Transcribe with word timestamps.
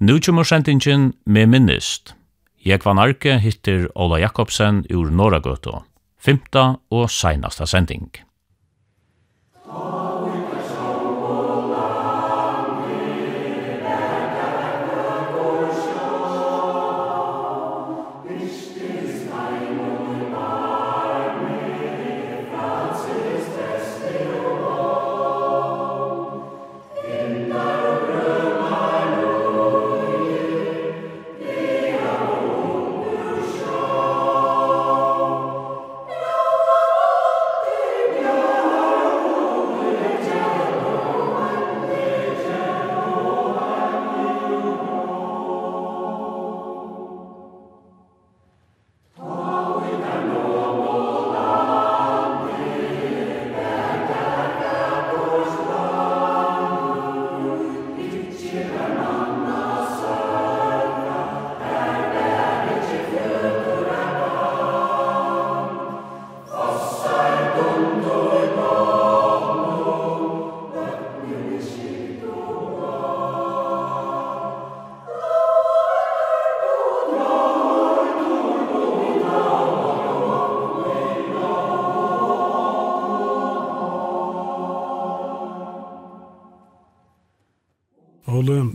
Nu 0.00 0.20
kommer 0.20 0.44
sendingen 0.44 1.12
med 1.26 1.46
minnist. 1.46 2.14
Jeg 2.64 2.80
var 2.84 2.96
narke 2.96 3.34
hittir 3.36 3.84
Ola 3.92 4.16
Jakobsen 4.22 4.86
ur 4.88 5.10
Norragøtå. 5.12 5.82
Fymta 6.16 6.64
og 6.90 7.10
seinasta 7.12 7.68
sending. 7.68 8.08
Oh. 9.68 9.99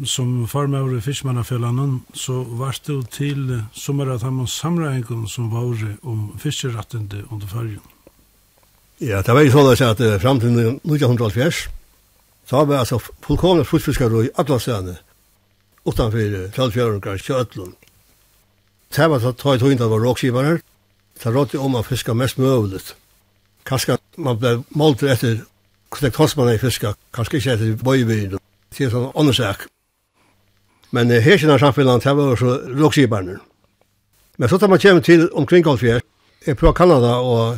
som 0.06 0.48
formøver 0.48 0.98
i 0.98 1.02
fiskmannafellanen, 1.02 2.00
så 2.14 2.44
var 2.60 2.78
det 2.88 2.98
til 3.12 3.62
sommer 3.74 4.14
at 4.14 4.24
han 4.24 4.48
samreingen 4.48 5.28
som 5.28 5.52
var 5.52 5.74
om 6.04 6.32
fiskerettende 6.40 7.26
under 7.32 7.48
fargen. 7.48 7.82
Ja, 9.00 9.22
det 9.22 9.34
var 9.34 9.44
jo 9.44 9.52
sånn 9.52 9.90
at 9.90 10.00
uh, 10.00 10.20
fram 10.20 10.40
til 10.40 10.56
1970, 10.56 11.66
så 12.48 12.62
var 12.62 12.70
vi 12.70 12.78
altså 12.80 13.00
fullkomne 13.26 13.66
fruktfiskere 13.68 14.28
i 14.28 14.32
alle 14.40 14.60
stedene, 14.60 14.96
utenfor 15.86 16.52
Fjellfjørenkar, 16.56 17.20
Kjøtlund. 17.20 17.76
Det 18.96 19.10
var 19.12 19.20
tatt 19.20 19.44
høyt 19.44 19.66
høyt 19.66 19.84
av 19.84 19.98
råkskiverne, 20.00 20.62
så 21.20 21.32
rådde 21.34 21.60
om 21.60 21.76
å 21.76 21.84
fiske 21.84 22.16
mest 22.16 22.40
mulig. 22.40 22.80
Kanskje 23.68 23.98
man 24.18 24.40
ble 24.40 24.62
målt 24.78 25.04
etter 25.04 25.42
hvordan 25.92 26.16
kostmann 26.16 26.54
i 26.54 26.62
fiske, 26.62 26.94
kanskje 27.16 27.42
ikke 27.42 27.56
etter 27.56 27.78
bøybyr, 27.84 28.38
det 28.38 28.86
er 28.86 28.92
sånn 28.92 29.12
åndersak. 29.16 29.68
Men 30.92 31.12
uh, 31.12 31.20
her 31.22 31.38
kjenner 31.38 31.62
samfunnet, 31.62 32.04
det 32.04 32.16
var 32.18 32.34
også 32.36 32.58
råkskibarne. 32.78 33.40
Men 34.38 34.50
så 34.50 34.58
tar 34.60 34.68
man 34.68 34.80
kjem 34.80 35.02
til 35.02 35.30
omkring 35.34 35.64
Kolfjær, 35.64 36.04
jeg 36.46 36.58
prøver 36.58 36.74
Kanada, 36.74 37.16
og 37.24 37.58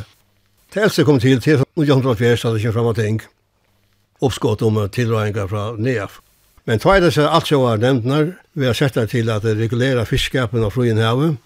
det 0.74 0.82
eldste 0.82 1.04
kom 1.04 1.18
til 1.20 1.40
til 1.40 1.60
1904, 1.76 2.36
så 2.36 2.52
det 2.54 2.62
kjem 2.62 2.72
frem 2.72 2.88
og 2.92 2.96
ting, 2.96 3.20
oppskått 4.20 4.62
om 4.62 4.78
tilrøyninger 4.88 5.46
fra 5.50 5.72
NEAF. 5.78 6.20
Men 6.68 6.80
tvei 6.80 6.98
disse 7.00 7.24
alt 7.24 7.48
som 7.48 7.64
var 7.64 7.80
nevntner, 7.80 8.34
vi 8.54 8.66
har 8.68 8.76
sett 8.76 8.94
det 8.94 9.08
til 9.10 9.30
at 9.32 9.42
det 9.42 9.56
regulerer 9.58 10.04
fiskskapen 10.04 10.64
av 10.64 10.74
Fruenhavet, 10.76 11.36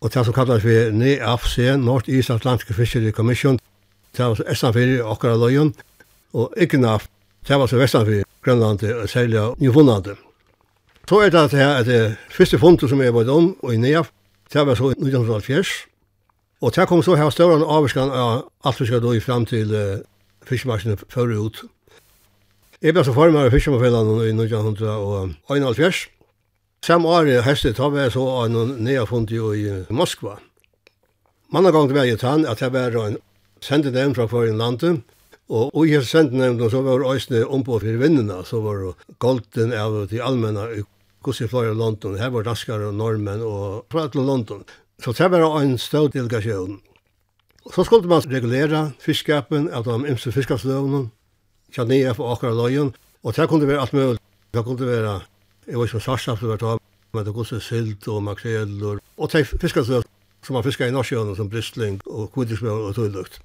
og 0.00 0.12
det 0.12 0.24
som 0.24 0.36
kallas 0.36 0.62
for 0.62 0.92
NEAFC, 0.92 1.56
North 1.80 2.10
East 2.10 2.30
Atlantic 2.30 2.76
Fishery 2.76 3.10
Commission, 3.12 3.58
det 4.16 4.24
var 4.24 4.42
estanfyrir 4.52 5.04
okkara 5.04 5.36
løyen, 5.40 5.74
og 6.32 6.52
IGNAF, 6.56 7.08
det 7.48 7.58
var 7.58 7.66
så 7.66 7.80
Vestanfyr, 7.80 8.22
Grønland, 8.44 8.82
og 8.84 9.08
særlig 9.08 9.40
Newfoundlandet. 9.58 10.25
Så 11.08 11.20
er 11.22 11.30
det 11.30 11.38
at 11.38 11.50
det, 11.50 11.60
at 11.60 11.86
det 11.86 12.16
første 12.30 12.58
fundet 12.58 12.90
som 12.90 13.00
jeg 13.00 13.14
var 13.14 13.30
om, 13.30 13.56
og 13.62 13.74
i 13.74 13.76
NEAF, 13.76 14.10
det 14.52 14.66
var 14.66 14.74
så 14.74 14.90
1970, 14.90 15.86
og 16.60 16.74
det 16.74 16.88
kom 16.88 17.02
så 17.02 17.14
her 17.14 17.30
større 17.30 17.62
avvarskan 17.62 18.10
av 18.10 18.48
alt 18.64 18.80
vi 18.80 18.86
skal 18.86 19.02
då 19.02 19.14
i 19.14 19.20
frem 19.20 19.46
til 19.46 19.74
uh, 19.74 19.98
fiskemarskene 20.46 20.96
førre 21.08 21.38
ut. 21.38 21.64
Jeg 22.82 22.94
ble 22.94 23.04
så 23.04 23.12
formar 23.12 23.46
av 23.46 23.50
fiskemarskene 23.50 24.26
i 24.26 24.34
1971, 24.34 26.10
Sam 26.86 27.06
år 27.06 27.26
i 27.26 27.40
høstet 27.42 27.76
tar 27.76 27.90
vi 27.90 28.10
så 28.10 28.22
av 28.30 28.50
noen 28.50 28.76
nye 28.84 29.06
fund 29.06 29.30
i 29.30 29.84
Moskva. 29.90 30.36
Mange 31.50 31.72
ganger 31.72 31.94
var 31.94 32.04
jeg 32.06 32.18
tann 32.20 32.46
at 32.46 32.60
jeg 32.62 32.72
var 32.72 32.94
en 33.00 33.16
sendenem 33.60 34.14
fra 34.14 34.26
forrige 34.30 34.58
landet, 34.58 35.00
og 35.48 35.86
i 35.86 35.94
hese 35.94 36.06
sendenem 36.10 36.70
så 36.70 36.82
var 36.82 36.98
det 36.98 37.14
øysene 37.14 37.46
ombå 37.46 37.78
for 37.78 37.98
vinnene, 38.02 38.44
så 38.44 38.60
var 38.60 38.84
det 38.84 39.16
golden 39.18 39.72
av 39.72 40.06
de 40.10 40.22
allmenne 40.22 40.84
hvordan 41.26 41.44
jeg 41.44 41.50
fløy 41.50 41.70
i 41.70 41.74
London. 41.74 42.18
Her 42.18 42.30
var 42.30 42.46
danskere 42.46 42.88
og 42.88 42.94
normen 42.94 43.42
og 43.42 43.86
fra 43.90 44.06
til 44.08 44.22
London. 44.22 44.64
Så 45.02 45.12
det 45.12 45.30
var 45.30 45.60
en 45.60 45.78
støv 45.78 46.10
delegasjon. 46.14 46.80
Så 47.74 47.84
skulle 47.84 48.08
man 48.08 48.22
regulera 48.30 48.90
fiskskapen 49.02 49.68
av 49.74 49.84
de 49.84 49.96
ymse 50.12 50.32
fiskskapsløvene, 50.32 51.08
kjenne 51.74 52.14
for 52.14 52.30
akkurat 52.32 52.54
løyen, 52.54 52.92
og 53.26 53.34
det 53.34 53.48
kunne 53.50 53.66
være 53.66 53.80
alt 53.80 53.92
mulig. 53.92 54.20
Det 54.54 54.64
kunne 54.64 54.86
være, 54.86 55.20
jeg 55.66 55.78
var 55.78 55.84
ikke 55.84 56.00
sarsaft 56.00 56.42
var 56.42 56.62
være 56.62 56.78
men 57.12 57.24
det 57.24 57.34
kunne 57.34 57.60
silt 57.60 58.08
og 58.08 58.22
makrell 58.22 58.82
og, 58.84 59.00
og 59.16 59.32
det 59.32 59.46
fiskskapsløv 59.46 60.02
som 60.44 60.54
man 60.54 60.62
fiskar 60.62 60.86
i 60.86 60.94
Norsjøen 60.94 61.34
som 61.34 61.48
bristling 61.50 61.98
og 62.06 62.30
kvidismøl 62.34 62.86
og 62.86 62.94
tøylukt. 62.94 63.40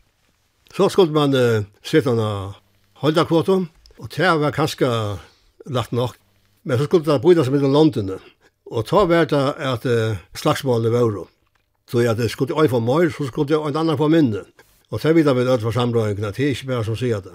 Så 0.76 0.90
skulle 0.90 1.14
man 1.16 1.34
uh, 1.34 1.66
sitte 1.84 2.14
en 2.14 2.54
holdakvotum, 3.02 3.70
og 3.98 4.10
det 4.16 4.28
var 4.42 4.54
kanskje 4.54 4.90
lagt 5.66 5.92
nok 5.92 6.21
Men 6.64 6.78
så 6.78 6.86
skulle 6.86 7.06
det 7.06 7.22
bryta 7.22 7.44
seg 7.46 7.56
mellom 7.56 7.74
London. 7.74 8.18
Og 8.72 8.86
ta 8.88 9.06
var 9.10 9.28
det 9.30 9.46
at 9.58 9.86
uh, 9.86 10.20
slagsmålet 10.38 10.92
var. 10.94 11.08
jo. 11.12 11.28
Så 11.92 12.00
at 12.08 12.18
det 12.18 12.32
skulle 12.32 12.56
jeg 12.56 12.70
få 12.70 12.80
mer, 12.80 13.10
så 13.10 13.28
skulle 13.28 13.58
en 13.68 13.76
annen 13.76 13.98
få 13.98 14.08
mindre. 14.08 14.46
Og 14.92 15.02
det 15.04 15.16
vidar 15.16 15.34
vi 15.34 15.46
det 15.46 15.62
for 15.62 15.72
samrøyngene, 15.72 16.32
det 16.32 16.40
er 16.46 16.50
ikke 16.50 16.68
bare 16.68 16.84
som 16.84 16.96
sier 16.96 17.20
det. 17.24 17.32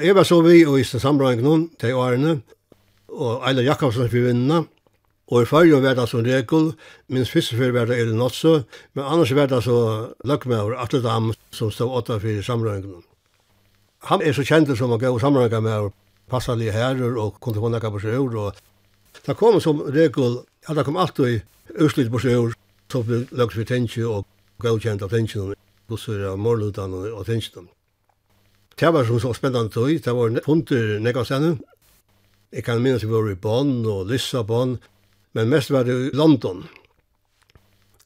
Jeg 0.00 0.14
var 0.14 0.22
så 0.22 0.40
vi 0.40 0.64
og 0.66 0.80
i 0.80 0.84
samrøyngene 0.84 1.68
til 1.78 1.94
årene, 1.94 2.40
og 3.08 3.42
Eiler 3.48 3.62
Jakobsen 3.62 4.08
for 4.08 4.26
vinnene, 4.26 4.64
og 5.30 5.42
i 5.42 5.46
fyrir 5.46 5.82
var 5.82 5.94
det 5.94 6.08
som 6.08 6.22
regel, 6.24 6.72
minst 7.08 7.32
første 7.32 7.56
fyrir 7.56 7.74
var 7.74 7.90
det 7.90 7.98
Eiler 7.98 8.14
Notso, 8.14 8.62
men 8.94 9.04
annars 9.04 9.34
var 9.34 9.46
det 9.46 9.62
så 9.64 10.10
løggmøver, 10.24 10.78
Atle 10.78 11.02
Dam, 11.02 11.32
som 11.50 11.70
stod 11.70 11.90
åtta 11.90 12.18
fyrir 12.18 12.42
samrøyngene. 12.42 13.02
Han 14.10 14.22
er 14.22 14.32
så 14.32 14.46
kjent 14.46 14.70
som 14.78 14.94
å 14.94 14.98
gå 14.98 15.18
samrøyngene 15.18 15.60
med 15.66 15.90
passade 16.30 16.70
herrar 16.70 17.16
och 17.16 17.40
kunne 17.40 17.60
få 17.60 17.68
nekka 17.68 17.90
på 17.90 18.00
sig 18.00 18.10
ur. 18.10 18.52
Det 19.26 19.34
kom 19.34 19.60
som 19.60 19.82
regel, 19.82 20.38
ja 20.68 20.74
det 20.74 20.84
kom 20.84 20.96
alt 20.96 21.18
i 21.18 21.42
utslitt 21.68 22.10
på 22.12 22.18
sig 22.18 22.32
ur. 22.32 22.54
Så 22.92 23.02
blev 23.02 23.26
lagt 23.30 23.54
för 23.54 23.64
tenkje 23.64 24.04
och 24.04 24.26
godkjent 24.58 25.02
av 25.02 25.08
tänken. 25.08 25.54
bussur 25.88 26.24
av 26.24 26.38
morlutan 26.38 27.12
och 27.12 27.26
tänken. 27.26 27.68
Det 28.74 28.90
var 28.90 29.04
som 29.04 29.20
så 29.20 29.34
spännande 29.34 29.70
tog. 29.70 30.02
Det 30.02 30.12
var 30.12 30.40
funder 30.44 31.00
nekka 31.00 31.24
sen. 31.24 31.58
Jag 32.50 32.64
kan 32.64 32.82
minnes 32.82 33.02
vi 33.02 33.06
var 33.06 33.30
i 33.30 33.34
Bonn 33.34 33.86
och 33.86 34.06
Lissabon. 34.06 34.78
Men 35.32 35.48
mest 35.48 35.70
var 35.70 35.84
det 35.84 35.92
i 35.92 36.10
London. 36.10 36.68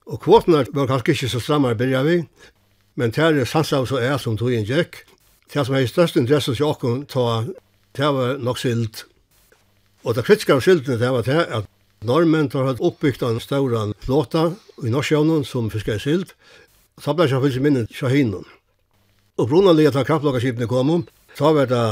Og 0.04 0.20
kvotene 0.20 0.64
var 0.76 0.88
kanskje 0.88 1.14
ikke 1.14 1.28
så 1.32 1.40
stramme 1.40 1.72
å 1.72 2.02
vi, 2.04 2.18
men 2.94 3.10
det 3.10 3.22
er 3.24 3.44
sannsynlig 3.48 3.88
så 3.88 4.00
er 4.00 4.18
som 4.18 4.36
tog 4.36 4.52
inn 4.52 4.66
gikk. 4.68 5.06
Det 5.52 5.64
som 5.64 5.74
er 5.74 5.84
i 5.84 5.88
største 5.88 6.20
interesse 6.20 6.54
til 6.54 6.66
åkken, 6.66 7.06
ta 7.08 7.44
det 7.96 8.10
var 8.16 8.38
nok 8.38 8.58
silt. 8.58 9.04
Og 10.04 10.16
det 10.16 10.24
kritiske 10.26 10.52
av 10.52 10.62
siltene, 10.64 10.98
det 11.00 11.10
var 11.14 11.24
det 11.26 11.44
at 11.58 11.68
normen 12.04 12.50
tar 12.52 12.66
hatt 12.68 12.82
oppbyggt 12.84 13.22
en 13.22 13.40
større 13.40 13.86
flåta 14.04 14.50
i 14.84 14.92
Norsjøvnen 14.92 15.44
som 15.48 15.70
fiskar 15.72 16.02
silt, 16.02 16.34
så 17.00 17.14
ble 17.14 17.28
jeg 17.30 17.42
fyllt 17.42 17.62
minne 17.62 17.86
Shahinen. 17.94 18.44
Og 19.38 19.48
brunanlige 19.50 19.94
til 19.94 20.06
kraftlokkerskipene 20.06 20.68
kom 20.70 20.90
om, 20.90 21.06
så 21.34 21.54
var 21.54 21.70
det 21.70 21.84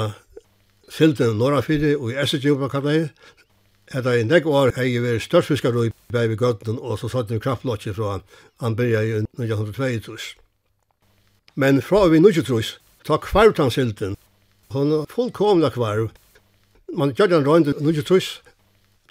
silten 0.92 1.38
Norrafyri 1.38 1.94
og 1.96 2.12
i 2.12 2.18
Essetjubra 2.22 2.68
kallet 2.70 3.10
Hetta 3.92 4.14
i 4.16 4.22
nekk 4.24 4.46
år 4.48 4.70
hei 4.76 4.94
størst 5.20 5.50
fiskar 5.50 5.74
i 5.82 5.90
Bævi 6.12 6.36
Gøtten, 6.40 6.78
og 6.78 6.98
så 6.98 7.10
satt 7.12 7.28
det 7.28 7.42
kraftlokki 7.42 7.92
fra 7.92 8.20
han 8.62 8.76
byrja 8.76 9.02
i 9.02 9.12
1922. 9.20 10.36
Men 11.56 11.82
fra 11.82 12.06
vi 12.08 12.22
1922, 12.22 12.78
ta 13.04 13.18
kvartan 13.20 13.70
silten 13.70 14.16
Hon 14.72 14.92
er 14.92 15.06
fullkomna 15.10 15.70
kvar. 15.70 16.06
Man 16.96 17.12
gjør 17.16 17.28
den 17.28 17.46
røynd, 17.46 17.74
nu 17.80 17.92
ju 17.92 18.02
trus. 18.02 18.40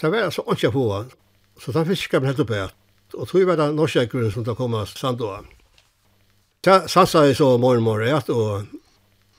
Det 0.02 0.12
var 0.12 0.26
altså 0.26 0.44
anka 0.48 0.72
på. 0.72 1.06
Så 1.62 1.72
da 1.72 1.84
fiskar 1.86 2.20
man 2.20 2.32
helt 2.32 2.40
oppe. 2.40 2.70
Og 3.14 3.28
tog 3.28 3.46
var 3.46 3.60
det 3.60 3.74
norska 3.76 4.08
som 4.34 4.44
da 4.44 4.56
kom 4.56 4.74
av 4.74 4.86
sandoa. 4.86 5.44
Ja, 6.66 6.88
sassa 6.88 7.28
är 7.28 7.34
så 7.34 7.58
mormor 7.58 8.00
rätt 8.00 8.30
og 8.30 8.66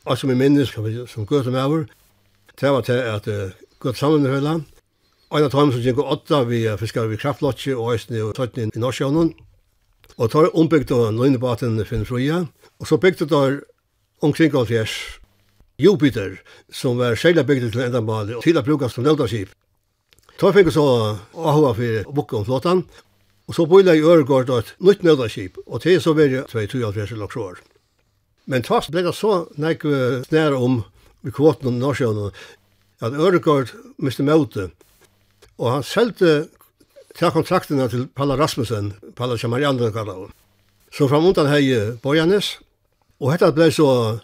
och 0.04 0.18
som 0.18 0.30
i 0.30 0.34
minnes 0.34 0.70
som 1.10 1.26
går 1.26 1.42
som 1.42 1.54
över. 1.54 1.86
Det 2.60 2.70
var 2.70 2.82
det 2.82 3.14
att 3.14 3.28
gå 3.78 3.92
samman 3.92 4.22
med 4.22 4.34
hela. 4.34 4.60
Och 5.28 5.40
jag 5.40 5.50
tror 5.50 5.70
som 5.70 5.80
gick 5.80 5.98
åtta 5.98 6.44
vi 6.44 6.76
fiskar 6.76 7.06
vi 7.06 7.16
kraftlotje 7.16 7.74
og 7.74 7.94
æsni 7.94 8.20
og 8.20 8.34
tøytni 8.34 8.62
i 8.74 8.78
Norrsjön. 8.78 9.34
Og 10.16 10.30
tar 10.30 10.56
ombyggt 10.56 10.90
og 10.90 11.14
nøynebaten 11.14 11.84
finns 11.84 12.08
fruja. 12.08 12.46
Og 12.80 12.86
så 12.86 12.96
byggde 12.96 13.26
där 13.26 13.62
omkring 14.20 14.56
80 14.56 15.21
Jupiter, 15.78 16.36
som 16.70 16.98
var 16.98 17.16
særlig 17.16 17.46
bygd 17.46 17.72
til 17.72 17.84
endamali, 17.86 18.34
og 18.36 18.44
til 18.44 18.58
å 18.58 18.64
bruke 18.66 18.88
som 18.92 19.04
nøvdaskip. 19.06 19.52
Da 20.40 20.50
fikk 20.52 20.70
jeg 20.70 20.76
så 20.76 20.86
AHA 21.32 21.72
for 21.78 22.14
bukke 22.16 22.38
om 22.38 22.46
flottan, 22.46 22.84
og 23.48 23.56
så 23.56 23.66
bøyla 23.66 23.94
i 23.96 24.02
Øregård 24.02 24.50
et 24.54 24.74
nytt 24.80 25.02
nøvdaskip, 25.02 25.58
og 25.66 25.82
til 25.82 26.00
så 26.00 26.14
var 26.14 26.30
det 26.30 26.46
2-2-3 26.50 27.38
år. 27.42 27.60
Men 28.46 28.64
tvast 28.66 28.90
ble 28.90 29.04
det 29.06 29.14
så 29.14 29.46
nek 29.60 29.84
snæra 30.26 30.58
om 30.58 30.82
vi 31.22 31.30
kvoten 31.30 31.70
om 31.70 31.78
Norsjøen, 31.78 32.32
at 33.02 33.12
Øregård 33.12 33.74
miste 33.98 34.26
møte, 34.26 34.70
og 35.58 35.70
han 35.70 35.86
selte 35.86 36.48
til 37.18 37.30
kontraktene 37.34 37.88
til 37.92 38.06
Palla 38.16 38.36
Rasmussen, 38.40 38.94
Palla 39.16 39.36
Kjamarianen 39.36 39.92
kallar 39.92 40.24
hun. 40.24 40.32
Så 40.92 41.08
framundan 41.08 41.48
hei 41.48 41.94
Bojanes, 42.02 42.58
og 43.20 43.32
hetta 43.32 43.52
blei 43.54 43.70
så 43.70 44.18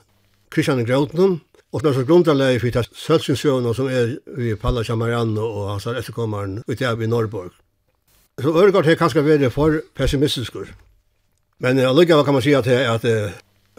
Kristian 0.51 0.85
Grautnum, 0.85 1.41
og 1.73 1.83
det 1.83 1.91
er 1.91 1.99
så 1.99 2.05
grunderleie 2.09 2.61
for 2.61 2.73
det 2.73 2.87
sølsinsjøene 2.97 3.75
som 3.77 3.89
er 3.93 4.15
i 4.41 4.55
Palla 4.57 4.85
Chamariano 4.85 5.45
og 5.45 5.73
hans 5.75 5.87
er 5.87 5.99
etterkommeren 6.01 6.63
ute 6.69 6.87
av 6.89 7.03
i 7.03 7.09
Norrborg. 7.11 7.53
Så 8.39 8.55
Øregard 8.55 8.87
har 8.87 8.97
kanskje 8.97 9.25
vært 9.27 9.53
for 9.53 9.81
pessimistisk. 9.99 10.57
Men 11.59 11.81
allikevel 11.83 12.25
kan 12.25 12.37
man 12.37 12.45
si 12.45 12.55
at, 12.55 12.69
at 12.69 13.05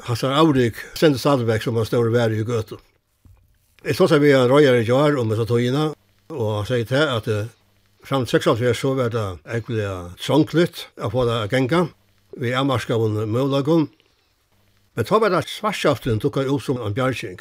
hans 0.05 0.23
er 0.23 0.35
avrik 0.35 0.77
sender 0.99 1.19
stadigvæk 1.19 1.63
som 1.63 1.79
han 1.79 1.85
står 1.85 2.09
i 2.11 2.39
i 2.39 2.43
Gøtu. 2.43 2.77
Jeg 3.85 3.95
slåss 3.95 4.11
at 4.11 4.21
vi 4.21 4.31
er 4.35 4.49
røyere 4.51 4.81
i 4.81 4.85
jar 4.85 5.15
om 5.17 5.29
disse 5.29 5.45
togene, 5.45 5.93
og 6.29 6.55
han 6.57 6.65
sier 6.65 6.85
til 6.85 6.95
at 6.95 7.27
uh, 7.27 7.47
fram 8.03 8.25
til 8.25 8.41
6 8.41 8.77
så 8.77 8.93
var 8.93 9.09
det 9.09 9.39
egentlig 9.47 9.87
trångklitt 10.19 10.87
å 10.99 11.09
få 11.09 11.25
det 11.25 11.37
å 11.45 11.47
genga. 11.47 11.87
Vi 12.37 12.51
er 12.51 12.63
marska 12.63 12.93
av 12.93 13.07
mulighet 13.09 13.89
Men 14.99 15.05
ta 15.07 15.15
var 15.15 15.31
det 15.31 15.45
svarskjaften 15.47 16.17
tukka 16.19 16.41
opp 16.51 16.59
som 16.59 16.75
en 16.83 16.91
bjergjeng. 16.91 17.37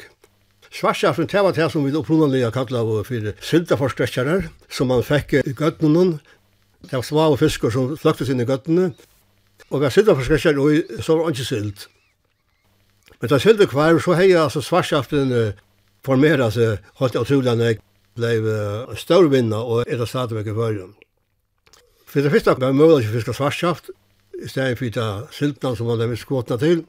Svarskjaften, 0.71 1.27
det 1.27 1.41
var 1.43 1.51
det 1.51 1.65
som 1.73 1.83
vi 1.83 1.91
opprunalega 1.91 2.53
kallet 2.55 2.77
av 2.79 2.91
for 3.03 3.25
sildaforskrekkjarar, 3.43 4.45
som 4.71 4.87
man 4.87 5.01
fikk 5.03 5.33
i 5.41 5.51
gøttene. 5.51 6.21
Det 6.87 6.93
var 6.93 7.03
svav 7.03 7.33
og 7.33 7.41
fiskar 7.41 7.73
som 7.75 7.89
fløktes 7.99 8.29
inn 8.31 8.39
i 8.39 8.45
gøttene. 8.47 8.93
Og 9.67 9.81
vi 9.81 9.89
har 9.89 9.91
sildaforskrekkjar 9.91 10.61
og 10.63 10.93
så 11.03 11.17
var 11.17 11.27
det 11.27 11.33
ikke 11.35 11.47
sild. 11.49 11.83
Men 13.19 13.31
da 13.33 13.39
silda 13.43 13.67
kvar, 13.67 13.99
så 13.99 14.15
hei 14.15 14.29
altså 14.39 14.63
svarskjaften 14.63 15.33
formera 16.07 16.47
seg 16.55 16.77
holdt 17.01 17.17
jeg 17.17 17.25
utrolig 17.27 17.51
av 17.51 17.59
tulene 17.59 17.73
blei 18.15 18.95
større 19.01 19.33
vinna 19.33 19.59
og 19.65 19.81
er 19.83 19.99
det 19.99 20.07
stadigvæk 20.07 20.47
i 20.47 20.55
førjen. 20.61 20.93
For 22.07 22.23
det 22.23 22.31
første 22.31 22.55
var 22.55 22.71
mulig 22.71 23.09
å 23.09 23.17
fiske 23.17 23.35
svarskjaft, 23.35 23.91
i 24.39 24.47
stedet 24.47 24.79
for 24.79 24.95
det 24.95 25.09
sildene 25.35 25.75
som 25.75 25.91
man 25.91 25.99
hadde 25.99 26.21
skåtna 26.23 26.55
til, 26.63 26.85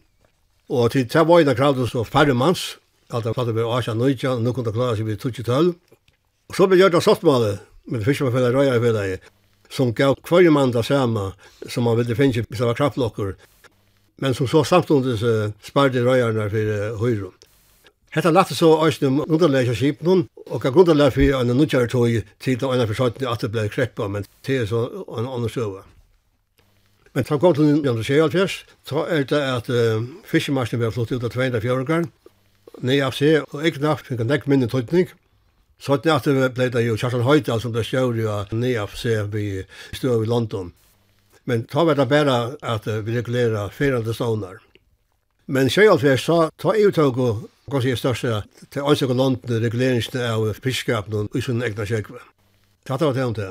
Og 0.70 0.92
til 0.94 1.08
det 1.10 1.26
var 1.26 1.42
en 1.42 1.50
av 1.50 1.58
kravene 1.58 1.88
så 1.90 2.04
færre 2.06 2.34
manns, 2.34 2.76
at 3.10 3.24
det 3.26 3.34
fattet 3.34 3.56
vi 3.56 3.66
18-19, 3.66 4.28
og 4.30 4.42
nå 4.44 4.52
kunne 4.54 4.70
det 4.70 4.76
klare 4.76 4.96
seg 4.98 5.08
vi 5.08 5.18
2012. 5.18 5.74
Og 6.50 6.56
så 6.56 6.68
ble 6.70 6.78
gjørt 6.78 6.94
av 6.94 7.02
sottmålet, 7.02 7.66
med 7.90 8.04
fiskemanfellet 8.06 8.54
og 8.54 8.60
røyaffellet, 8.60 9.30
som 9.70 9.90
gav 9.94 10.14
hver 10.28 10.50
mann 10.54 10.70
det 10.74 10.84
samme, 10.86 11.32
som 11.66 11.86
man 11.86 11.98
ville 11.98 12.14
finne 12.18 12.44
hvis 12.44 12.62
det 12.62 12.68
var 12.68 12.78
kraftlokker, 12.78 13.34
men 14.22 14.34
som 14.36 14.46
så 14.50 14.62
samtidig 14.64 15.18
uh, 15.24 15.50
sparte 15.64 16.04
røyerne 16.06 16.46
for 16.52 16.74
uh, 16.76 17.02
høyre. 17.02 17.32
Hetta 18.14 18.30
lagt 18.34 18.54
så 18.54 18.72
æsnum 18.86 19.22
underlægja 19.26 19.74
skipnum, 19.74 20.26
og 20.46 20.62
kan 20.62 20.74
grundarlega 20.74 21.14
for 21.14 21.40
en 21.40 21.54
nudjar 21.56 21.86
tog 21.90 22.10
til 22.42 22.66
en 22.66 22.82
av 22.82 22.90
forsøytene 22.90 23.30
at 23.30 23.42
det 23.42 23.50
ble 23.54 23.68
kreppa, 23.70 24.10
men 24.10 24.26
det 24.46 24.62
er 24.62 24.66
så 24.70 24.86
en 25.06 25.26
annen 25.26 25.50
søva. 25.50 25.86
Men 27.14 27.26
ta 27.26 27.38
kom 27.42 27.54
til 27.56 27.66
1970, 27.66 28.60
ta 28.86 29.02
er 29.10 29.24
det 29.26 29.40
at 29.42 29.70
uh, 29.72 30.04
fiskemarskene 30.30 30.78
ble 30.84 30.92
flott 30.94 31.10
ut 31.10 31.24
av 31.26 31.32
200 31.34 31.62
fjøringar, 31.64 32.06
nye 32.86 33.02
av 33.02 33.16
seg, 33.16 33.42
og 33.50 33.66
ikke 33.66 33.82
nakt 33.82 34.06
fikk 34.06 34.22
en 34.22 34.30
nekk 34.30 34.46
minne 34.50 34.68
tøytning. 34.70 35.08
Så 35.80 35.96
det 36.04 36.12
at 36.12 36.28
det 36.28 36.52
ble 36.54 36.68
det 36.70 36.84
jo 36.84 36.98
Kjartan 37.00 37.24
Høydal 37.26 37.62
som 37.62 37.72
ble 37.74 37.82
stjør 37.86 38.18
jo 38.20 38.36
nye 38.52 38.82
av 38.82 38.94
seg 39.00 39.32
vi 39.32 39.64
stod 39.96 40.22
i 40.22 40.28
London. 40.30 40.70
Men 41.48 41.64
ta 41.66 41.82
var 41.88 41.98
det 41.98 42.06
bare 42.10 42.36
at 42.62 42.86
uh, 42.86 43.00
vi 43.02 43.16
regulerer 43.16 43.74
firande 43.74 44.14
stånar. 44.14 44.60
Men 45.50 45.66
1970, 45.66 46.20
sa, 46.22 46.50
ta 46.62 46.76
i 46.78 46.84
uttog 46.86 47.18
og 47.18 47.48
hva 47.70 47.80
sier 47.82 47.98
største 47.98 48.44
til 48.70 48.86
ansøk 48.86 49.10
og 49.10 49.18
London 49.18 49.64
reguleringsne 49.64 50.28
av 50.30 50.46
fiskskapen 50.62 51.24
og 51.24 51.34
i 51.34 51.42
sin 51.42 51.62
egna 51.66 51.86
kjøkve. 51.88 52.22
Tatt 52.86 53.02
var 53.02 53.18
det 53.18 53.26
om 53.26 53.34
det 53.34 53.50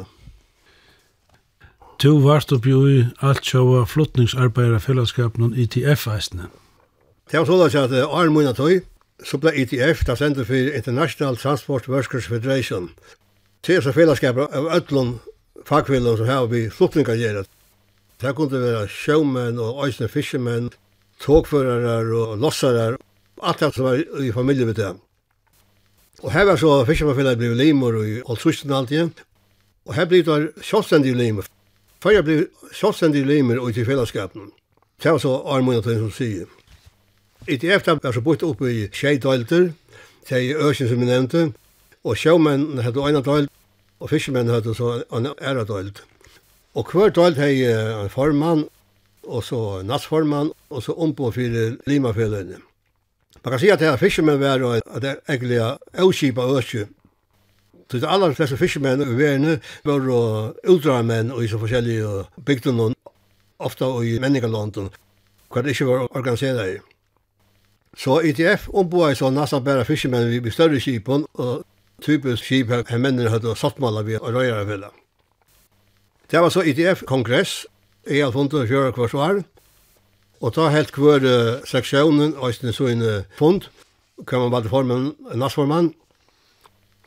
to 2.00 2.16
varst 2.24 2.54
oppi 2.56 2.72
i 2.72 3.00
alt 3.20 3.44
sjåa 3.44 3.84
flottningsarbeidere 3.86 4.80
fellesskapen 4.80 5.52
ITF-eisene. 5.54 6.48
Det 7.32 7.40
var 7.40 7.46
så 7.70 7.84
at 7.84 7.92
Arne 7.92 8.32
Muna 8.32 8.54
tøy, 8.56 8.80
så 9.24 9.38
ble 9.38 9.52
ITF, 9.54 10.06
da 10.08 10.16
sender 10.16 10.48
for 10.48 10.56
International 10.56 11.38
Transport 11.38 11.90
Workers 11.90 12.28
Federation. 12.28 12.90
til 13.64 13.76
er 13.76 13.82
så 13.82 13.92
fellesskaper 13.92 14.48
av 14.56 14.70
ötlun 14.72 15.20
fagfellene 15.68 16.16
som 16.18 16.28
har 16.28 16.48
vi 16.48 16.70
flottningar 16.70 17.20
gjerne. 17.20 17.44
Det 18.22 18.36
kunne 18.36 18.62
være 18.62 18.88
sjømenn 18.88 19.60
og 19.60 19.84
øyne 19.86 20.08
fiskemenn, 20.08 20.72
togførere 21.20 22.00
og 22.16 22.38
lossere, 22.40 22.98
alt 23.44 23.60
det 23.60 23.74
som 23.76 23.86
var 23.86 24.00
i 24.24 24.32
familie 24.32 24.66
med 24.66 24.80
det. 24.80 24.96
Og 26.24 26.32
her 26.32 26.46
var 26.46 26.56
så 26.56 26.86
fiskemannfellet 26.86 27.38
ble 27.38 27.54
limor 27.56 28.00
i 28.04 28.22
Olsvisten 28.24 28.72
alltid, 28.72 29.12
og 29.86 29.96
her 29.96 30.06
ble 30.06 30.24
det 30.24 30.64
sjåstendige 30.64 31.16
limor. 31.16 31.48
Før 32.00 32.16
jeg 32.16 32.24
ble 32.24 32.38
sjålstendig 32.72 33.26
limer 33.28 33.60
og 33.60 33.76
i 33.76 33.84
fellesskapen, 33.84 34.52
det 35.04 35.12
var 35.12 35.20
så 35.20 35.34
armen 35.52 35.82
til 35.84 35.98
som 36.00 36.12
sier. 36.16 36.48
ITF 37.48 37.88
var 37.88 38.14
så 38.16 38.22
bort 38.24 38.44
oppe 38.44 38.72
i 38.72 38.88
tjejdøylter, 38.88 39.72
til 40.28 40.56
øsken 40.56 40.90
som 40.90 41.02
vi 41.02 41.08
nevnte, 41.10 41.42
og 42.04 42.18
sjømenn 42.18 42.80
hadde 42.84 43.08
en 43.10 43.24
døylt, 43.24 43.52
og 44.00 44.12
fiskemenn 44.12 44.52
hadde 44.52 44.76
så 44.76 45.02
en 45.12 45.32
ære 45.42 45.66
døylt. 45.68 46.04
Og 46.76 46.92
hver 46.92 47.12
døylt 47.12 47.40
hei 47.42 47.66
en 47.68 48.12
formann, 48.14 48.68
og 49.28 49.44
så 49.44 49.82
nattformann, 49.84 50.54
og 50.70 50.84
så 50.84 50.96
ombå 50.96 51.32
for 51.32 51.90
limafellene. 51.90 52.62
Man 53.44 53.52
kan 53.52 53.60
si 53.60 53.72
at 53.72 53.80
det 53.80 53.88
er 53.88 54.00
fiskemenn 54.00 54.40
var 54.40 54.64
at 54.70 55.02
det 55.02 55.10
er 55.10 55.20
egentlig 55.28 55.60
avskipa 55.94 56.48
øsken, 56.58 56.94
Så 57.90 57.98
det 57.98 58.10
aller 58.10 58.34
fleste 58.38 58.58
fiskemenn 58.58 59.02
i 59.02 59.16
verden 59.18 59.62
var 59.84 60.04
ultramenn 60.70 61.32
i 61.42 61.48
så 61.50 61.58
forskjellige 61.58 62.28
bygdene, 62.46 62.94
ofte 63.60 63.88
i 64.06 64.20
menningerlanden, 64.22 64.92
hva 65.50 65.64
det 65.66 65.74
ikke 65.74 65.88
var 65.90 66.06
organiseret 66.14 66.76
i. 66.76 66.78
Så 67.98 68.20
ITF 68.22 68.68
omboa 68.78 69.16
så 69.18 69.32
nesten 69.34 69.64
bare 69.66 69.88
fiskemenn 69.88 70.30
vi 70.30 70.42
blir 70.44 70.54
større 70.54 70.80
skipen, 70.80 71.26
og 71.34 71.66
typisk 72.06 72.46
skip 72.46 72.70
her 72.70 73.02
mennene 73.02 73.32
hadde 73.34 73.56
sattmaler 73.58 74.06
vi 74.06 74.20
og 74.20 74.34
røyere. 74.38 74.92
Det 76.30 76.40
var 76.40 76.54
så 76.54 76.62
ITF-kongress, 76.62 77.66
i 78.08 78.22
alle 78.22 78.34
fundet 78.34 78.70
kjøre 78.70 78.94
hver 78.94 79.10
svar, 79.10 79.42
og 80.40 80.54
ta 80.54 80.70
helt 80.70 80.94
hver 80.94 81.26
seksjonen, 81.66 82.38
og 82.38 82.50
i 82.50 82.54
sin 82.54 83.04
fund, 83.36 83.66
kan 84.28 84.40
man 84.40 84.52
være 84.52 84.70
formen, 84.70 85.16
nassformann, 85.34 85.94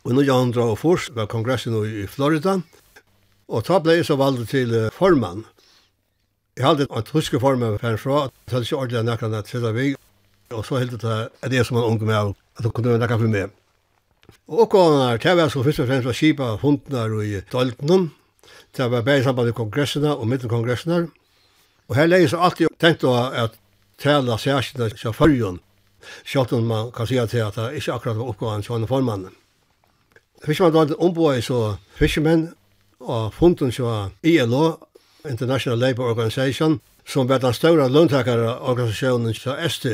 Og 0.02 0.16
nå 0.16 0.24
gjør 0.26 0.64
og 0.64 0.78
fors 0.80 1.10
var 1.14 1.28
kongressen 1.30 1.76
i 1.86 2.06
Florida, 2.10 2.56
og 3.52 3.64
ta 3.66 3.78
ble 3.78 4.00
jeg 4.00 4.08
så 4.08 4.16
valgt 4.18 4.50
til 4.50 4.72
formann. 4.96 5.44
Jeg 6.58 6.66
hadde 6.66 6.86
en 6.90 7.04
tyske 7.06 7.38
formann 7.40 7.78
for 7.78 7.88
en 7.88 7.98
fra, 7.98 8.22
så 8.48 8.56
hadde 8.56 8.66
ikke 8.66 8.80
ordentlig 8.80 9.04
nekker 9.06 9.42
til 9.46 9.62
det 9.62 9.74
vi, 9.76 9.84
og 10.50 10.64
så 10.66 10.80
helt 10.82 10.96
det 11.00 11.18
at 11.42 11.52
jeg 11.54 11.66
som 11.66 11.78
en 11.78 11.86
unge 11.86 12.08
med, 12.08 12.34
at 12.58 12.64
hun 12.64 12.72
kunne 12.72 12.90
være 12.90 13.02
nekker 13.04 13.20
for 13.20 13.34
meg. 13.34 13.52
Og 14.48 14.64
oppgående 14.64 15.06
her, 15.06 15.18
det 15.22 15.36
var 15.38 15.52
så 15.52 15.62
først 15.62 15.82
og 15.84 15.88
fremst 15.88 16.10
å 16.10 16.16
kjipa 16.16 16.48
hundene 16.62 17.22
i 17.24 17.40
Daltonen, 17.52 18.10
det 18.76 18.88
var 18.90 19.04
bare 19.04 19.20
i 19.20 19.24
samband 19.24 19.50
med 19.50 19.56
kongressene 19.56 20.14
og 20.16 20.26
midtenkongressene. 20.28 21.06
Og 21.88 21.96
her 21.96 22.08
legger 22.08 22.32
så 22.32 22.40
alltid 22.40 22.72
tenkt 22.80 23.04
å 23.04 23.12
at 23.14 23.54
tala 24.00 24.38
særskilt 24.40 25.04
av 25.06 25.14
førjon, 25.14 25.60
sjalt 26.24 26.54
om 26.56 26.66
man 26.66 26.90
kan 26.96 27.06
si 27.06 27.20
at 27.20 27.30
det 27.30 27.68
ikke 27.78 27.94
akkurat 27.94 28.18
var 28.18 28.32
oppgående 28.32 28.66
til 28.66 28.88
formannen. 28.90 29.36
Fiskemann 30.42 30.94
omboi 30.98 31.42
så 31.42 31.76
fiskemenn 31.98 32.48
og 33.00 33.32
funden 33.34 33.72
så 33.72 34.08
ILO, 34.22 34.78
International 35.28 35.78
Labour 35.78 36.10
Organization, 36.10 36.80
som 37.06 37.28
var 37.28 37.38
den 37.38 37.54
større 37.54 37.88
lønntakarorganisationen 37.88 39.34
til 39.34 39.70
ST. 39.70 39.86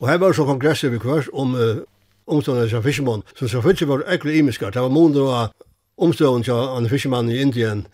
Og 0.00 0.08
her 0.08 0.18
var 0.18 0.32
så 0.32 0.44
kongresser 0.44 0.88
vi 0.88 0.98
kvart 0.98 1.28
om 1.32 1.54
uh, 1.54 1.84
omstående 2.26 2.76
av 2.76 2.82
fiskemann, 2.82 3.22
som 3.36 3.48
så 3.48 3.62
fyllt 3.62 3.88
var 3.88 4.04
ekkert 4.08 4.36
imiskar. 4.36 4.70
Det 4.70 4.82
var 4.82 4.88
måneder 4.88 5.32
av 5.34 5.52
omstående 5.98 6.44
til 6.44 6.54
en 6.78 6.88
fiskemann 6.88 7.30
i 7.30 7.40
Indien, 7.40 7.86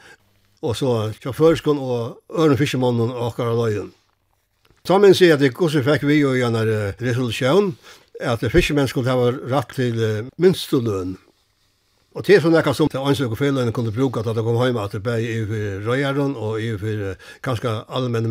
og 0.62 0.76
så 0.76 1.12
kjafførskon 1.23 1.79
og 1.79 2.38
øren 2.38 2.59
fiskemannen 2.59 3.11
og 3.11 3.26
akkurat 3.26 3.59
løyen. 3.59 3.93
Så 4.87 4.99
minns 4.99 5.21
jeg 5.21 5.33
at 5.33 5.41
det 5.41 5.55
gosser 5.57 5.85
fikk 5.85 6.03
vi 6.05 6.19
jo 6.21 6.35
i 6.37 6.43
en 6.45 6.57
resolusjon, 7.00 7.73
at 8.21 8.44
fiskemenn 8.52 8.88
skulle 8.88 9.11
hava 9.11 9.30
rett 9.33 9.75
til 9.75 10.00
uh, 10.00 10.26
minsteløn. 10.38 11.16
Og 12.14 12.23
til 12.25 12.38
sånn 12.40 12.54
ekka 12.54 12.75
som 12.76 12.90
ansøk 12.94 13.33
og 13.35 13.40
feiløyne 13.40 13.75
kunne 13.75 13.94
bruka 13.94 14.23
til 14.23 14.30
at 14.30 14.38
det 14.38 14.44
kom 14.47 14.61
heima 14.61 14.85
at 14.87 14.94
det 14.94 15.16
i 15.18 15.40
for 15.49 15.88
røyaren 15.88 16.37
og 16.38 16.61
i 16.62 16.71
for 16.78 17.09
uh, 17.11 17.30
ganske 17.42 17.76
allmenne. 17.88 18.30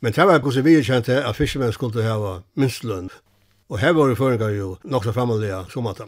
Men 0.00 0.12
det 0.14 0.26
var 0.26 0.40
hvordan 0.40 0.64
vi 0.64 0.82
kjente 0.82 1.20
at 1.24 1.36
fiskemenn 1.36 1.72
skulle 1.72 2.06
hava 2.06 2.40
minsteløn. 2.56 3.10
Og 3.68 3.78
her 3.78 3.92
var 3.92 4.08
det 4.08 4.16
føringar 4.16 4.54
jo 4.56 4.76
nok 4.84 5.04
så 5.04 5.12
fremmedlige 5.12 5.64
som 5.72 5.86
at 5.86 6.00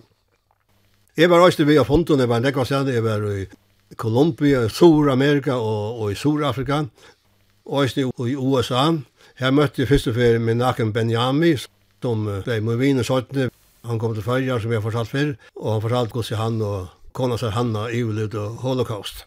Jeg 1.16 1.30
var 1.30 1.40
også 1.40 1.64
vi 1.64 1.76
av 1.76 1.84
fonden, 1.84 2.20
jeg 2.20 2.28
var 2.28 2.36
en 2.36 2.46
ekva 2.46 2.64
sted, 2.64 2.88
jeg 2.88 3.04
var 3.04 3.24
i 3.28 3.46
Kolumbia, 3.96 4.68
Sur-Amerika 4.68 5.52
og, 5.52 6.00
og 6.00 6.12
i 6.12 6.14
Sur-Afrika, 6.14 6.84
og 7.66 7.82
også 7.82 8.10
i 8.26 8.36
USA. 8.36 8.92
Her 9.36 9.50
møtte 9.50 9.82
jeg 9.82 9.88
første 9.88 10.14
fyrir 10.14 10.38
med 10.38 10.54
Naken 10.54 10.92
Benjami, 10.92 11.56
fortalt 12.00 12.04
om 12.04 12.42
Leim 12.46 12.68
og 12.68 12.78
Vin 12.78 12.98
og 12.98 13.04
Sjøttene. 13.04 13.50
Han 13.84 13.98
kom 13.98 14.14
til 14.14 14.22
Førjar, 14.22 14.60
som 14.60 14.70
jeg 14.70 14.80
har 14.80 14.90
fortalt 14.90 15.10
før, 15.10 15.36
og 15.56 15.72
han 15.72 15.82
fortalte 15.82 16.12
hvordan 16.12 16.38
han 16.38 16.62
og 16.62 16.88
kona 17.12 17.36
seg 17.38 17.52
Hanna 17.52 17.88
i 17.90 18.02
ulet 18.02 18.34
og 18.34 18.60
holocaust. 18.62 19.26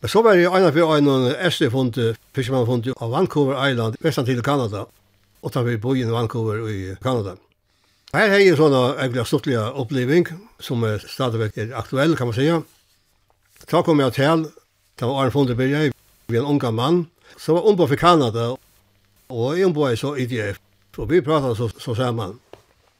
Men 0.00 0.08
så 0.10 0.22
var 0.22 0.36
det 0.36 0.46
en 0.46 1.08
av 1.08 1.24
en 1.26 1.50
SD-fond, 1.50 1.96
fiskemann-fond 2.34 2.92
av 3.00 3.10
Vancouver 3.10 3.56
Island, 3.70 3.96
vestan 4.00 4.26
til 4.26 4.42
Kanada, 4.42 4.86
og 5.42 5.52
da 5.52 5.62
vi 5.62 5.76
bor 5.76 5.96
i 5.96 6.04
Vancouver 6.04 6.68
i 6.68 6.94
Kanada. 7.02 7.36
Her 8.12 8.28
har 8.28 8.38
jeg 8.38 8.56
sånne 8.56 8.94
egentlig 9.00 9.26
stortlige 9.26 9.64
oppleving, 9.74 10.28
som 10.60 10.84
er 10.84 10.98
stadigvæk 11.00 11.58
er 11.58 11.74
aktuell, 11.76 12.16
kan 12.16 12.26
man 12.26 12.34
säga. 12.34 12.62
Da 13.70 13.82
kom 13.82 14.00
jeg 14.00 14.12
til, 14.12 14.46
da 15.00 15.06
var 15.06 15.22
Arne 15.22 15.30
Fonde 15.30 15.56
Birger, 15.56 15.90
vi 16.28 16.36
er 16.36 16.40
en 16.40 16.46
unga 16.46 16.70
mann, 16.70 17.06
som 17.36 17.54
var 17.54 17.66
ombå 17.66 17.86
for 17.86 17.96
Kanada, 17.96 18.54
og 19.28 19.58
jeg 19.58 19.66
ombå 19.66 19.96
så 19.96 20.14
IDF. 20.14 20.58
Så 20.98 21.04
vi 21.04 21.22
pratade 21.22 21.56
så, 21.56 21.68
så 21.68 21.94
samman. 21.94 22.38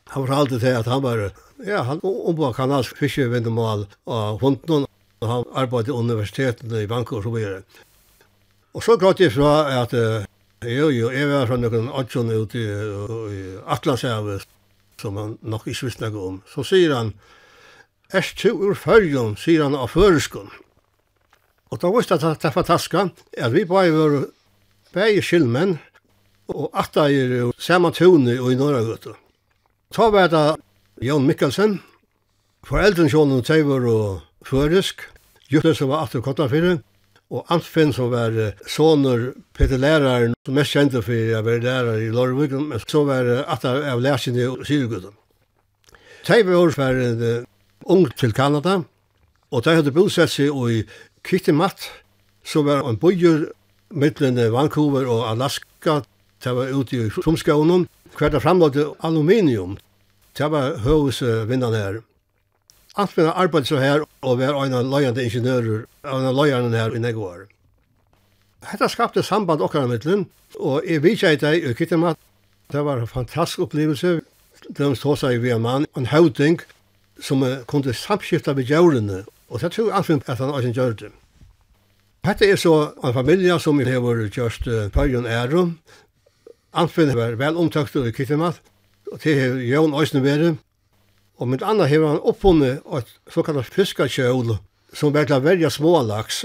Han 0.08 0.26
var 0.26 0.36
alltid 0.36 0.60
til 0.60 0.76
at 0.78 0.86
han 0.86 1.02
var, 1.02 1.32
ja, 1.66 1.80
han 1.82 1.98
omba 2.02 2.52
kanalsk 2.54 2.94
fiskevindemål 2.96 3.88
av 4.06 4.38
hunden, 4.38 4.84
og 5.18 5.26
han 5.26 5.42
arbeidde 5.50 5.90
i 5.90 5.96
universiteten 5.98 6.76
i 6.78 6.86
Vancouver 6.86 7.18
og 7.18 7.24
så 7.26 7.32
videre. 7.34 7.88
Og 8.78 8.84
så 8.86 8.94
grått 9.02 9.18
jeg 9.18 9.34
fra 9.34 9.50
at 9.80 9.96
jo, 9.98 10.86
jo, 10.94 11.10
jeg 11.10 11.26
var 11.26 11.50
fra 11.50 11.58
noen 11.58 11.90
adjon 11.90 12.30
ute 12.30 12.62
i, 12.62 12.70
i 13.34 13.42
Atlashavet, 13.66 14.46
som 15.02 15.18
han 15.18 15.34
nok 15.42 15.66
ikke 15.66 15.90
visste 15.90 16.06
noe 16.06 16.30
om. 16.30 16.40
Så 16.46 16.62
sier 16.70 16.94
han, 16.94 17.10
er 18.14 18.30
du 18.38 18.62
ur 18.62 18.78
fyrjon, 18.78 19.34
sier 19.42 19.66
han 19.66 19.74
av 19.74 19.90
føreskon. 19.98 20.54
Og 21.74 21.82
da 21.82 21.90
visste 21.98 22.14
jeg 22.14 22.30
at 22.30 22.46
det 22.46 22.54
var 22.54 22.70
taska, 22.70 23.08
at 23.34 23.58
vi 23.58 23.66
bare 23.66 23.90
var 23.90 24.18
begge 24.94 25.26
skilmenn, 25.26 25.80
og 26.48 26.70
atta 26.72 27.08
er 27.12 27.50
saman 27.60 27.92
tune 27.92 28.38
og 28.40 28.52
i 28.52 28.56
norra 28.56 28.80
Norragøtta. 28.80 29.14
Ta 29.92 30.08
var 30.12 30.28
det 30.32 30.44
Jan 31.04 31.26
Mikkelsen, 31.26 31.78
foreldren 32.66 33.10
sjånen 33.12 33.44
Teivor 33.44 33.86
og 33.88 34.48
Førisk, 34.48 35.04
Jutte 35.48 35.74
som 35.74 35.88
var 35.88 36.04
atta 36.04 36.20
kotta 36.20 36.48
fyrir, 36.48 36.80
og 37.32 37.44
Antfinn 37.52 37.92
som 37.92 38.10
var 38.12 38.34
soner 38.68 39.30
Peter 39.56 39.80
Læraren, 39.80 40.34
som 40.44 40.56
mest 40.56 40.72
kjente 40.72 41.00
for 41.04 41.36
å 41.36 41.44
være 41.44 41.64
lærer 41.64 42.02
i 42.04 42.10
Lorvig, 42.12 42.52
men 42.52 42.80
så 42.84 43.04
var 43.08 43.28
atter 43.46 43.84
av 43.92 44.02
lærsinne 44.04 44.48
og 44.48 44.64
Syrgøtta. 44.68 45.12
Teivor 46.24 46.72
var 46.76 47.00
en 47.00 47.46
ung 47.88 48.08
til 48.16 48.32
Kanada, 48.36 48.82
og 49.50 49.64
de 49.64 49.76
hadde 49.78 49.94
bosett 49.96 50.32
seg 50.32 50.52
i 50.72 50.82
Kittimat, 51.24 51.88
som 52.44 52.68
var 52.68 52.84
en 52.88 53.00
bøyer 53.00 53.48
mittlen 53.88 54.36
Vancouver 54.52 55.08
og 55.08 55.24
Alaska, 55.30 56.02
Det 56.44 56.54
var 56.54 56.70
ute 56.70 56.96
i 56.96 57.10
Tromskånen, 57.10 57.88
hver 58.18 58.30
det 58.30 58.42
framlagde 58.42 58.92
aluminium. 59.02 59.76
Det 60.38 60.50
var 60.50 60.78
høvesvinnene 60.84 61.76
her. 61.76 62.00
Alt 62.98 63.16
mine 63.16 63.32
arbeid 63.32 63.66
så 63.66 63.78
her, 63.78 64.04
og 64.22 64.38
var 64.38 64.58
en 64.64 64.74
av 64.74 64.86
løyende 64.86 65.24
ingeniører, 65.24 65.84
en 66.04 66.30
av 66.30 66.34
løyene 66.34 66.74
her 66.78 66.94
i 66.94 67.02
Negård. 67.02 67.46
Hetta 68.66 68.88
skapte 68.90 69.22
samband 69.22 69.62
okkar 69.62 69.86
av 69.86 69.92
mittlen, 69.92 70.26
og 70.58 70.86
jeg 70.86 71.02
vidtja 71.02 71.32
i 71.34 71.38
deg 71.38 71.68
i 71.68 71.74
Kittimat. 71.78 72.18
Det 72.72 72.82
var 72.84 72.98
en 72.98 73.10
fantastisk 73.10 73.68
opplevelse. 73.68 74.20
De 74.78 74.88
stod 74.96 75.20
seg 75.20 75.38
via 75.42 75.58
mann, 75.58 75.86
en 75.96 76.10
høvding, 76.10 76.58
som 77.22 77.42
kunne 77.66 77.94
samskifta 77.94 78.54
ved 78.54 78.70
djørene, 78.70 79.24
og 79.48 79.62
det 79.62 79.72
tror 79.72 79.88
jeg 79.88 79.96
alltid 79.96 80.30
at 80.30 80.38
han 80.38 80.54
også 80.54 80.74
gjør 80.74 80.98
det. 81.02 81.12
Hetta 82.26 82.46
er 82.46 82.58
så 82.58 82.74
en 83.04 83.14
familie 83.14 83.58
som 83.62 83.78
har 83.78 84.26
gjort 84.34 84.66
Pøyjon 84.92 85.26
Ærum, 85.26 85.78
Alfin 86.78 87.10
var 87.16 87.34
vel 87.34 87.56
omtøkster 87.58 88.06
i 88.06 88.12
Kittimat, 88.14 88.60
og 89.10 89.18
til 89.20 89.38
er 89.38 89.54
Jón 89.66 89.96
Øysnevere, 89.98 90.56
og 91.38 91.48
med 91.48 91.62
anna 91.62 91.86
har 91.90 92.04
han 92.06 92.20
oppfunnet 92.22 92.84
et 92.96 93.10
såkallt 93.34 93.66
fiskakjøl, 93.74 94.52
som 94.94 95.14
var 95.14 95.26
til 95.26 95.38
å 95.38 95.42
velge 95.42 95.70
smålaks. 95.74 96.44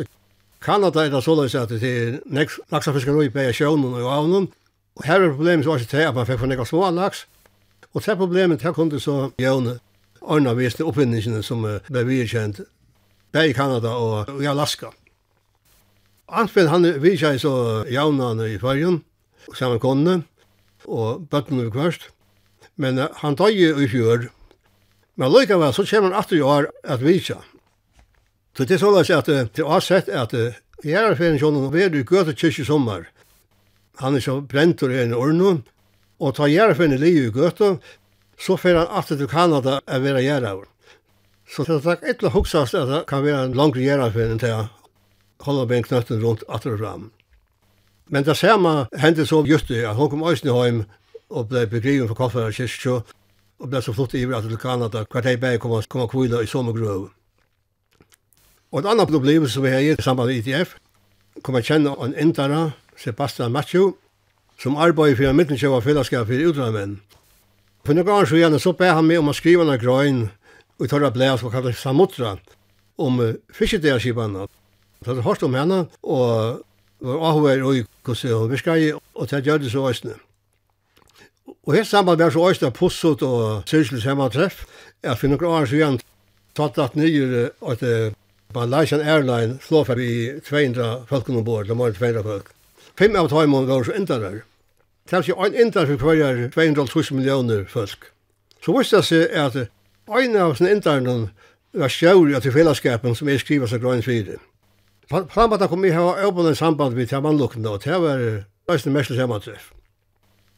Kanada 0.63 1.03
er 1.03 1.13
det 1.13 1.21
således 1.23 1.55
at 1.59 1.69
det 1.69 1.83
er 1.83 2.17
nekst 2.25 2.65
laksafiskar 2.71 3.21
i 3.21 3.29
begge 3.29 3.53
sjøvnen 3.53 3.93
og 3.99 4.09
avnen, 4.09 4.49
og 4.97 5.05
her 5.05 5.21
er 5.21 5.35
problemet 5.35 5.67
så 5.67 5.75
også 5.75 5.91
til 5.91 6.07
at 6.07 6.17
man 6.17 6.25
fikk 6.25 6.41
for 6.41 6.49
nekka 6.49 6.65
smålaks, 6.65 7.25
og 7.93 8.01
til 8.01 8.17
problemet 8.17 8.59
til 8.59 8.73
kom 8.73 8.89
så 8.99 9.29
Jón 9.37 9.77
Øyna 10.23 10.57
viste 10.57 10.85
oppfinningene 10.87 11.43
som 11.43 11.61
ble 11.61 12.05
virkjent, 12.09 12.63
begge 13.33 13.53
i 13.53 13.57
Kanada 13.57 13.93
og 13.93 14.41
i 14.41 14.49
Alaska. 14.49 14.89
Alfin 16.27 16.71
han 16.71 16.87
virkjent 17.03 17.41
så 17.43 17.83
javnan 17.91 18.39
i 18.47 18.57
Førjen, 18.57 19.03
saman 19.57 19.81
konne, 19.83 20.15
og 20.85 21.27
bøttene 21.31 21.67
vi 21.67 21.73
kvart. 21.73 22.09
Men 22.79 22.99
uh, 22.99 23.09
han 23.21 23.37
tar 23.39 23.53
jo 23.53 23.75
i 23.79 23.89
fjør. 23.89 24.29
Men 25.19 25.33
likevel 25.33 25.73
så 25.75 25.85
kommer 25.87 26.11
han 26.11 26.19
atter 26.19 26.39
i 26.39 26.45
år 26.45 26.69
at 26.83 27.03
vise. 27.03 27.37
Så 28.53 28.65
det 28.65 28.77
er 28.77 28.83
sånn 28.83 28.99
at 29.01 29.29
uh, 29.29 29.45
det 29.49 29.67
har 29.67 29.83
sett 29.85 30.09
at 30.09 30.33
uh, 30.37 30.55
jeg 30.83 30.99
er 30.99 31.15
ferien 31.15 31.39
sånn 31.39 31.61
at 31.61 31.73
vi 31.73 31.83
er 31.85 31.95
i 31.95 32.03
Gøte 32.03 32.35
kyrkje 32.35 32.67
sommer. 32.67 33.07
Han 34.01 34.17
er 34.17 34.23
så 34.25 34.39
brent 34.41 34.81
og 34.81 34.89
brentor 34.89 34.93
i 34.95 35.01
en 35.03 35.15
orno, 35.15 35.51
og 36.19 36.35
tar 36.35 36.51
Gjerarferien 36.51 36.97
i 36.97 37.01
livet 37.01 37.29
i 37.29 37.39
Gøte, 37.39 37.75
så 38.41 38.57
fer 38.57 38.79
han 38.79 38.89
alltid 38.89 39.21
til 39.21 39.29
Kanada 39.31 39.79
å 39.85 39.99
være 40.03 40.25
Gjerarferien. 40.25 40.69
Så 41.53 41.65
det 41.67 41.83
er 41.85 42.07
etter 42.09 42.29
å 42.29 42.33
huske 42.33 42.63
at 42.63 42.71
det 42.89 43.03
kan 43.09 43.21
være 43.23 43.49
en 43.49 43.57
langere 43.57 43.83
Gjerarferien 43.83 44.39
til 44.41 44.55
å 44.55 44.63
holde 45.45 45.67
ben 45.69 45.85
knøtten 45.85 46.21
rundt 46.23 46.45
atter 46.47 46.75
og 46.75 46.81
fram. 46.81 47.03
Men 48.13 48.23
det 48.23 48.35
samme 48.37 48.85
hendte 49.01 49.25
så 49.25 49.41
just 49.45 49.67
det, 49.67 49.85
at 49.89 49.95
hun 49.95 50.09
kom 50.09 50.23
øyne 50.23 50.53
hjem 50.53 50.83
og 51.29 51.47
ble 51.49 51.65
begriven 51.67 52.07
for 52.07 52.15
kaffe 52.15 52.43
og 52.45 52.53
kyrkjø, 52.53 52.99
og 53.59 53.69
ble 53.69 53.79
så 53.81 53.93
flott 53.93 54.13
i 54.13 54.19
ivrigt 54.21 54.45
til 54.45 54.57
Kanada, 54.57 55.01
hver 55.09 55.21
dag 55.21 55.39
bare 55.41 55.57
kom 55.57 56.01
og 56.01 56.09
kvile 56.11 56.43
i 56.43 56.45
sommergrøv. 56.45 57.07
Og 58.71 58.79
et 58.79 58.89
annet 58.89 59.09
problem 59.09 59.47
som 59.47 59.63
vi 59.63 59.71
har 59.73 59.79
i 59.79 59.95
samband 59.99 60.29
med 60.29 60.35
ITF, 60.35 60.75
kom 61.41 61.55
jeg 61.55 61.65
kjenne 61.65 61.95
en 62.05 62.13
indere, 62.13 62.71
Sebastian 62.97 63.51
Matthew, 63.51 63.95
som 64.61 64.77
arbeider 64.77 65.15
for 65.15 65.29
en 65.29 65.39
midtenkjøv 65.39 65.73
av 65.73 65.81
fellesskap 65.81 66.27
for 66.27 66.49
utdragmenn. 66.49 66.99
På 67.83 67.95
noen 67.95 68.05
ganger 68.05 68.29
så 68.29 68.37
gjerne 68.37 68.59
så 68.61 68.75
ber 68.77 68.93
han 68.93 69.07
meg 69.07 69.23
om 69.23 69.31
å 69.31 69.33
skrive 69.33 69.65
noen 69.65 69.81
grøn 69.81 70.19
og 70.77 70.89
tar 70.89 71.07
av 71.07 71.17
blæs 71.17 71.41
og 71.41 71.55
kallet 71.55 71.81
Samutra 71.81 72.35
om 73.01 73.17
fiskedearskipene. 73.57 74.45
Så 75.01 75.09
jeg 75.09 75.17
har 75.17 75.27
hørt 75.31 75.43
om 75.43 75.57
henne, 75.57 75.79
og 76.03 76.61
var 77.03 77.25
avhver 77.29 77.63
og 77.67 77.83
hvordan 78.03 78.37
hun 78.39 78.51
virka 78.51 78.75
i, 78.79 78.91
og 78.91 79.29
det 79.29 79.43
gjør 79.43 79.57
det 79.57 79.71
så 79.71 79.89
øsne. 79.89 80.15
Og 81.67 81.75
helt 81.75 81.87
sammen 81.87 82.19
var 82.19 82.29
så 82.31 82.49
øsne 82.49 82.71
pusset 82.71 83.21
og 83.21 83.63
synsels 83.67 84.03
hjemme 84.03 84.29
treff. 84.29 84.65
Jeg 85.03 85.17
finner 85.17 85.37
noen 85.37 85.61
år 85.61 85.69
siden, 85.71 85.99
tatt 86.55 86.79
at 86.79 86.95
nye 86.95 87.49
at 87.67 87.83
Malaysian 88.55 89.01
Airline 89.01 89.59
slår 89.61 89.83
for 89.83 89.99
i 89.99 90.39
200 90.45 91.05
folk 91.09 91.29
ombord, 91.29 91.67
det 91.67 91.77
var 91.77 91.91
200 91.91 92.23
folk. 92.23 92.51
Fem 92.97 93.15
av 93.15 93.29
timene 93.29 93.67
var 93.67 93.83
så 93.83 93.95
enda 93.97 94.19
der. 94.19 94.41
Det 95.09 95.17
er 95.17 95.23
ikke 95.25 95.45
en 95.47 95.55
enda 95.65 95.85
for 95.85 96.15
hver 96.15 96.49
200 96.53 97.15
millioner 97.15 97.65
folk. 97.67 98.11
Så 98.63 98.77
visste 98.77 98.95
jeg 98.95 99.03
seg 99.03 99.33
at 99.35 99.55
en 100.23 100.35
av 100.37 100.55
sine 100.55 100.71
enda 100.77 100.99
var 101.73 101.89
sjøri 101.89 102.39
til 102.39 102.53
fellesskapen 102.53 103.15
som 103.15 103.29
jeg 103.29 103.41
skriver 103.41 103.67
seg 103.67 103.81
grønn 103.81 104.05
fyrir. 104.05 104.39
Frambandet 105.09 105.69
kom 105.69 105.85
i 105.85 105.91
hava 105.91 106.27
åpnet 106.27 106.57
samband 106.57 106.95
med 106.95 107.21
mannlukkene, 107.21 107.69
og 107.69 107.83
det 107.83 108.01
var 108.01 108.21
løsne 108.69 108.93
mest 108.93 109.15
samantreff. 109.15 109.71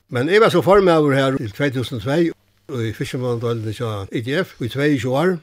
Men 0.10 0.30
jeg 0.30 0.42
var 0.42 0.50
så 0.50 0.62
formøver 0.62 1.16
her 1.16 1.38
i 1.42 1.48
2002, 1.48 2.32
og 2.70 2.86
i 2.86 2.94
fiskermanndølene 2.94 3.74
til 3.74 4.08
IDF, 4.12 4.56
i 4.62 4.68
22 4.68 5.16
år. 5.16 5.38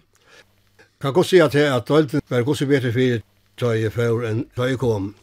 Kan 1.00 1.12
godt 1.12 1.26
si 1.26 1.38
at 1.42 1.52
dølene 1.52 2.20
var 2.30 2.42
godt 2.42 2.58
så 2.58 2.66
bedre 2.66 2.92
for 2.92 3.22
da 3.60 3.74
jeg 3.76 3.92
før 3.92 4.26
enn 4.30 4.46
da 4.56 4.68
jeg 4.70 4.78
kom. 4.78 5.14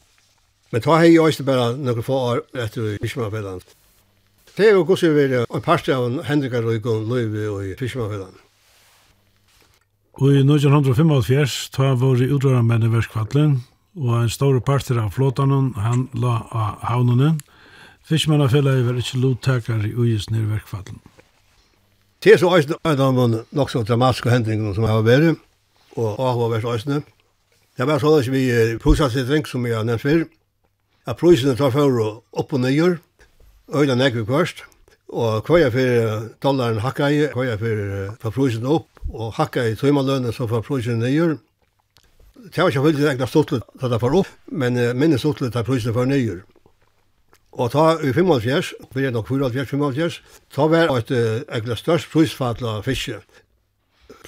Men 0.71 0.83
ta 0.85 0.99
hei 1.01 1.15
også 1.17 1.43
bare 1.47 1.71
noen 1.77 2.03
få 2.05 2.17
år 2.33 2.43
etter 2.53 2.99
fiskermannfellan. 3.01 3.63
Det 4.57 4.67
er 4.67 4.75
jo 4.75 4.83
godt 4.83 4.99
så 4.99 5.13
bedre 5.15 5.45
en 5.47 5.63
parste 5.65 5.95
av 5.95 6.19
Hendrikar 6.27 6.67
og 6.67 7.07
Løyve 7.09 7.47
og 7.49 7.73
fiskermannfellan. 7.79 8.35
Og 10.17 10.33
i 10.33 10.41
1945 10.41 11.69
ta 11.75 11.93
våre 11.99 12.25
utdrarmenn 12.33 12.87
i 12.87 12.89
verskvallen, 12.91 13.59
og 13.99 14.15
en 14.17 14.31
stor 14.31 14.57
parter 14.65 14.97
av 14.99 15.13
flåtanen 15.13 15.73
han 15.77 16.07
la 16.17 16.41
av 16.49 16.81
havnene. 16.89 17.35
Fiskmanna 18.09 18.47
Fiskmannafella 18.49 18.87
var 18.87 18.97
ikke 18.97 19.21
lottakar 19.21 19.85
i 19.85 19.93
ugis 19.93 20.29
nere 20.33 20.49
verkfallen. 20.49 20.97
Det 22.23 22.33
er 22.33 22.39
så 22.41 22.49
eisne 22.57 22.75
en 22.83 22.99
av 23.05 23.15
de 23.15 23.43
nok 23.55 23.69
så 23.69 23.83
dramatiske 23.85 24.31
hendringene 24.33 24.73
som 24.75 24.87
har 24.89 25.03
vært, 25.05 25.37
og 25.95 26.17
av 26.17 26.41
har 26.41 26.51
vært 26.55 26.67
eisne. 26.73 27.03
Det 27.77 27.87
var 27.87 28.01
sånn 28.01 28.17
at 28.19 28.27
vi 28.33 28.43
pusset 28.81 29.13
sitt 29.13 29.29
ring 29.29 29.45
som 29.47 29.63
jeg 29.67 29.77
har 29.77 29.85
nevnt 29.87 30.03
før, 30.03 30.25
at 31.05 31.19
prisene 31.21 31.55
tar 31.55 31.71
for 31.71 32.01
opp 32.01 32.51
og 32.53 32.59
nøyer, 32.65 32.97
øyne 33.71 33.95
nekve 33.95 34.25
først, 34.27 34.65
Og 35.09 35.41
kvaja 35.45 35.71
fyrir 35.73 36.27
dollaren 36.43 36.81
hakka 36.83 37.09
i, 37.09 37.23
kvaja 37.33 37.57
fyrir 37.57 38.11
ta 38.21 38.29
frusen 38.33 38.67
opp, 38.69 38.89
og 39.09 39.33
hakka 39.39 39.65
i 39.65 39.77
tøymalønne 39.77 40.33
så 40.35 40.45
fa 40.49 40.61
frusen 40.65 41.01
nyer. 41.01 41.37
Det 42.39 42.61
var 42.61 42.69
ikke 42.69 42.85
veldig 42.85 43.07
egna 43.09 43.27
stortlet 43.27 43.65
da 43.81 43.89
det 43.89 43.99
var 44.03 44.15
opp, 44.21 44.29
men 44.53 44.77
uh, 44.77 44.93
minne 44.93 45.17
stortlet 45.17 45.55
ta 45.55 45.65
frusen 45.65 45.95
for 45.95 46.05
nyer. 46.09 46.43
Og 47.57 47.71
ta 47.73 47.95
i 48.05 48.13
75, 48.13 48.73
vi 48.93 49.07
er 49.07 49.15
nok 49.15 49.31
74-75, 49.33 50.19
ta 50.53 50.69
var 50.69 50.93
et 50.93 51.09
uh, 51.11 51.41
egna 51.57 51.75
størst 51.79 52.07
frusfall 52.13 52.61
av 52.61 52.85
fiske. 52.85 53.17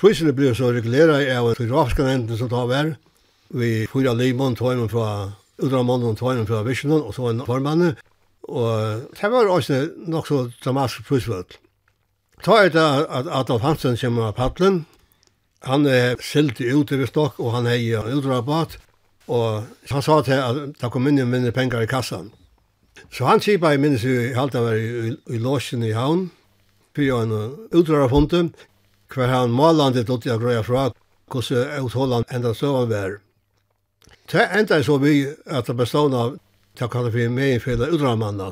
Frusene 0.01 0.33
blir 0.33 0.57
så 0.57 0.71
regulera 0.73 1.21
av 1.37 1.53
fyrirafskan 1.59 2.09
enden 2.09 2.41
som 2.41 2.49
ta 2.49 2.65
var, 2.65 2.95
vi 3.53 3.85
fyra 3.91 4.15
limon, 4.17 4.57
tøymen 4.57 4.89
fra 4.89 5.29
Udramannen, 5.61 6.15
mannen 6.17 6.41
og 6.41 6.47
fra 6.49 6.63
Visjonen, 6.65 7.03
og 7.05 7.13
så 7.13 7.27
en 7.29 7.43
formanne, 7.45 7.93
Og 8.51 9.07
det 9.15 9.31
var 9.31 9.47
også 9.47 9.81
nok 10.11 10.27
så 10.27 10.49
dramatisk 10.63 11.07
plussvøld. 11.07 11.57
Ta 12.43 12.57
er 12.65 12.71
det 12.73 12.87
at 13.09 13.29
Adolf 13.31 13.61
Hansen 13.61 13.97
kommer 13.97 14.31
av 14.31 14.35
paddelen. 14.35 14.85
Han 15.63 15.85
er 15.85 16.17
silt 16.25 16.59
ut 16.59 16.91
i 16.91 17.05
stokk, 17.05 17.39
og 17.39 17.53
han 17.55 17.69
er 17.69 17.77
i 17.77 17.93
utrabat. 17.95 18.77
Og 19.29 19.63
han 19.91 20.01
sa 20.01 20.21
til 20.25 20.41
at 20.41 20.61
det 20.81 20.91
kom 20.91 21.07
inn 21.07 21.21
i 21.21 21.25
minne 21.25 21.53
penger 21.55 21.85
i 21.85 21.89
kassan. 21.89 22.31
Så 23.13 23.25
han 23.29 23.39
kipa 23.39 23.71
i 23.73 23.79
minnes 23.79 24.03
i 24.03 24.33
halvt 24.33 24.57
av 24.57 24.71
i, 24.75 25.13
i 25.29 25.39
låsen 25.39 25.83
i 25.85 25.93
havn, 25.95 26.29
fyrir 26.95 27.23
en 27.23 27.55
utrararfunde, 27.71 28.49
hver 29.13 29.31
han 29.31 29.53
malandet 29.53 30.09
ut 30.09 30.25
i 30.25 30.31
jeg 30.31 30.41
grøya 30.41 30.63
fra 30.65 30.89
hvordan 31.31 31.85
uthålland 31.85 32.25
enda 32.33 32.53
søvan 32.53 32.89
var. 32.89 33.19
Det 34.31 34.47
enda 34.55 34.81
så 34.83 34.97
vi 34.97 35.27
at 35.45 35.67
det 35.67 35.77
bestående 35.77 36.17
av 36.17 36.37
til 36.77 36.87
å 36.87 36.91
kalle 36.91 37.11
for 37.13 37.33
megenfellet 37.35 37.95
utdramanna, 37.95 38.51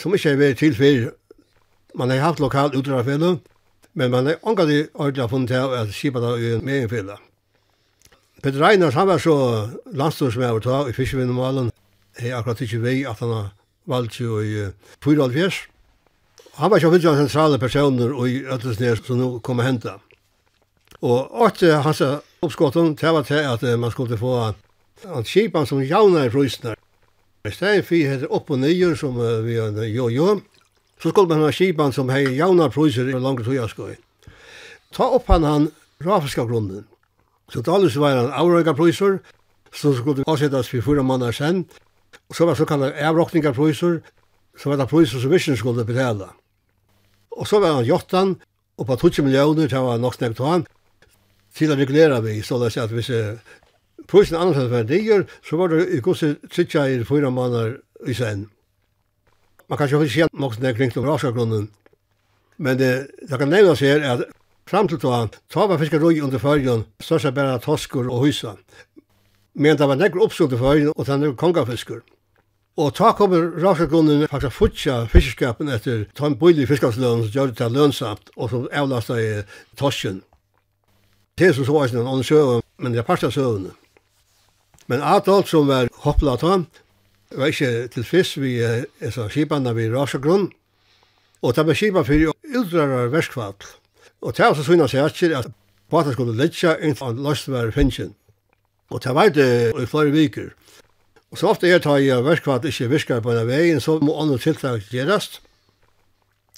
som 0.00 0.14
ikke 0.16 0.34
er 0.34 0.40
vært 0.40 0.62
til 0.62 0.76
før. 0.78 1.10
Man 1.94 2.10
har 2.10 2.24
haft 2.24 2.42
lokal 2.42 2.74
utdrafellet, 2.74 3.44
men 3.94 4.10
man 4.10 4.26
har 4.30 4.40
ångat 4.42 4.72
i 4.72 4.80
ordentlig 4.94 5.28
funnet 5.30 5.52
til 5.52 5.76
at 5.80 5.92
skipa 5.94 6.22
det 6.24 6.32
i 6.40 6.54
megenfellet. 6.64 7.20
Peter 8.42 8.60
Reiners, 8.60 8.94
han 8.94 9.08
var 9.08 9.22
så 9.22 9.36
landstorsmøver 9.92 10.64
ta 10.64 10.82
i 10.88 10.96
fiskevinnumalen, 10.96 11.70
jeg 12.20 12.34
akkurat 12.36 12.60
ikke 12.60 12.82
vei 12.82 12.98
at 13.08 13.22
han 13.24 13.32
har 13.32 13.46
valgt 13.90 14.20
jo 14.20 14.40
i 14.40 14.68
4,5 15.04 15.64
han 16.54 16.70
var 16.70 16.78
ikke 16.78 16.92
finnes 16.92 17.06
av 17.10 17.16
sentrale 17.18 17.58
personer 17.58 18.12
i 18.30 18.36
Øtlesnes 18.54 19.00
som 19.02 19.18
nå 19.18 19.28
kom 19.42 19.58
og 19.58 19.66
hentet. 19.66 19.98
Og 21.02 21.32
åtte 21.46 21.80
hans 21.82 22.02
oppskåten, 22.44 22.94
det 22.94 23.10
var 23.10 23.26
til 23.26 23.42
at 23.42 23.64
man 23.78 23.90
skulle 23.90 24.18
få 24.18 24.36
en 25.02 25.26
skipan 25.26 25.66
som 25.66 25.82
javna 25.82 26.28
i 26.28 26.30
frysene, 26.30 26.76
I 27.44 27.50
stedet 27.52 27.84
for 27.84 28.00
heter 28.00 28.30
opp 28.32 28.48
og 28.54 28.56
nyer 28.56 28.94
som 28.96 29.18
vi 29.44 29.58
har 29.58 29.74
jo-jo, 29.92 30.38
så 30.96 31.10
skulle 31.10 31.28
man 31.28 31.42
ha 31.44 31.50
skipan 31.52 31.92
som 31.92 32.08
hei 32.08 32.22
jauna 32.38 32.70
priser 32.72 33.04
i 33.04 33.12
langt 33.12 33.24
langre 33.26 33.44
tøyaskøy. 33.44 33.98
Ta 34.96 35.10
opp 35.12 35.28
han 35.28 35.44
han 35.44 35.66
grafiska 36.00 36.46
grunnen. 36.48 36.86
Så 37.52 37.60
til 37.60 37.74
alle 37.74 37.90
så 37.92 38.00
var 38.00 38.16
han 38.16 38.32
avrøyga 38.32 38.72
priser, 38.72 39.18
så 39.76 39.92
skulle 39.92 40.24
avsettes 40.24 40.70
for 40.72 40.86
fyra 40.86 41.04
måneder 41.04 41.36
sen. 41.36 41.66
Så 42.32 42.46
var 42.48 42.56
såkallade 42.56 43.04
avrokninga 43.04 43.52
priser, 43.52 44.00
så 44.56 44.70
var 44.70 44.80
det 44.80 44.88
priser 44.88 45.20
som 45.20 45.30
visjen 45.30 45.60
skulle 45.60 45.84
betala. 45.84 46.30
Og 47.36 47.44
så 47.44 47.60
var 47.60 47.76
han 47.76 47.84
jottan, 47.84 48.38
og 48.78 48.86
på 48.86 48.96
20 48.96 49.28
millioner, 49.28 49.68
det 49.68 49.84
var 49.84 50.00
nok 50.00 50.16
snakket 50.16 50.40
han, 50.40 50.64
til 51.52 51.70
å 51.70 51.76
regulere 51.76 52.22
vi, 52.24 52.40
så 52.40 52.56
det 52.62 52.72
er 52.72 52.86
at 52.86 52.96
hvis 52.96 53.12
Prøysen 54.08 54.36
annerledes 54.36 54.70
var 54.70 54.82
dyr, 54.88 55.24
så 55.44 55.56
var 55.56 55.72
det 55.72 55.88
i 55.88 56.00
gusset 56.04 56.42
tritja 56.52 56.86
i 56.86 57.04
fyra 57.04 57.30
måneder 57.30 57.76
i 58.06 58.14
sen. 58.14 58.48
Man 59.68 59.78
kan 59.78 59.88
ikke 59.88 60.08
si 60.08 60.20
at 60.20 60.32
nok 60.32 60.60
det 60.60 60.76
kring 60.76 60.92
til 60.92 61.02
rasagrunnen, 61.02 61.70
men 62.58 62.78
det, 62.78 63.06
det 63.30 63.38
kan 63.38 63.48
nevnes 63.48 63.80
her 63.80 64.02
at 64.12 64.24
fram 64.68 64.88
til 64.88 65.00
tåan, 65.00 65.30
ta 65.50 65.66
var 65.66 65.78
fiskar 65.78 65.98
fiskaroi 65.98 66.20
under 66.20 66.38
fyrjon, 66.38 66.84
størst 67.00 67.34
bare 67.34 67.58
toskur 67.58 68.10
og 68.10 68.26
hysa. 68.26 68.54
Men 69.54 69.78
det 69.78 69.88
var 69.88 69.96
nekker 69.96 70.20
oppskudd 70.20 70.52
i 70.52 70.60
fyrjon, 70.60 70.92
og 70.96 71.06
det 71.06 71.20
var 71.20 71.36
kongafiskur. 71.40 72.02
Og 72.76 72.94
ta 72.94 73.12
kommer 73.14 73.52
rasagrunnen 73.62 74.26
faktisk 74.26 74.56
futja 74.56 75.04
fiskerskapen 75.06 75.68
etter 75.70 76.08
ta 76.14 76.26
en 76.26 76.38
bøylig 76.38 76.66
fiskarsløn, 76.68 77.22
som 77.22 77.30
gjør 77.30 77.52
det 77.52 77.56
til 77.60 77.76
lønnsamt 77.76 78.32
og 78.36 78.50
som 78.50 78.68
avlasta 78.72 79.18
i 79.22 79.30
torsken. 79.78 80.22
Det 81.38 81.48
er 81.48 81.52
som 81.54 81.66
så 81.66 81.72
var 81.72 81.88
en 81.88 82.06
annen 82.06 82.26
søvn, 82.26 82.62
men 82.78 82.92
det 82.92 83.02
er 83.02 83.06
parst 83.06 83.24
av 83.24 83.30
søvnene. 83.34 83.70
Men 84.86 85.02
Adolf 85.02 85.48
som 85.48 85.68
var 85.68 85.88
hoppla 86.04 86.36
han, 86.42 86.66
var 87.34 87.50
ikke 87.50 87.88
til 87.94 88.04
fisk 88.04 88.38
vi 88.42 88.58
essa 89.00 89.28
skipene 89.32 89.72
vi 89.74 89.88
rasegrunn, 89.90 90.50
og 91.44 91.54
det 91.56 91.66
var 91.66 91.76
skipa 91.76 92.04
fyrir 92.04 92.32
yldrar 92.44 93.10
verskvall. 93.12 93.56
Og 94.24 94.36
det 94.36 94.44
var 94.44 94.56
så 94.56 94.64
syna 94.64 94.88
seg 94.88 95.04
etter 95.04 95.34
at 95.36 95.50
bata 95.92 96.12
skulle 96.14 96.36
letja 96.36 96.76
inn 96.80 96.96
han 97.00 97.20
løst 97.24 97.50
var 97.52 97.72
finnsin. 97.74 98.14
Og 98.90 99.02
det 99.04 99.14
var 99.14 99.32
det 99.32 99.72
i 99.76 99.86
flere 99.88 100.12
viker. 100.14 100.52
Og 101.32 101.38
så 101.38 101.50
ofte 101.50 101.68
er 101.68 101.82
det 101.82 102.12
at 102.12 102.24
verskvall 102.24 102.64
ikke 102.64 102.88
virkar 102.88 103.20
på 103.20 103.32
en 103.32 103.48
vegin, 103.48 103.80
så 103.80 103.98
må 104.00 104.14
andre 104.20 104.38
tiltak 104.38 104.86
gjerast. 104.92 105.40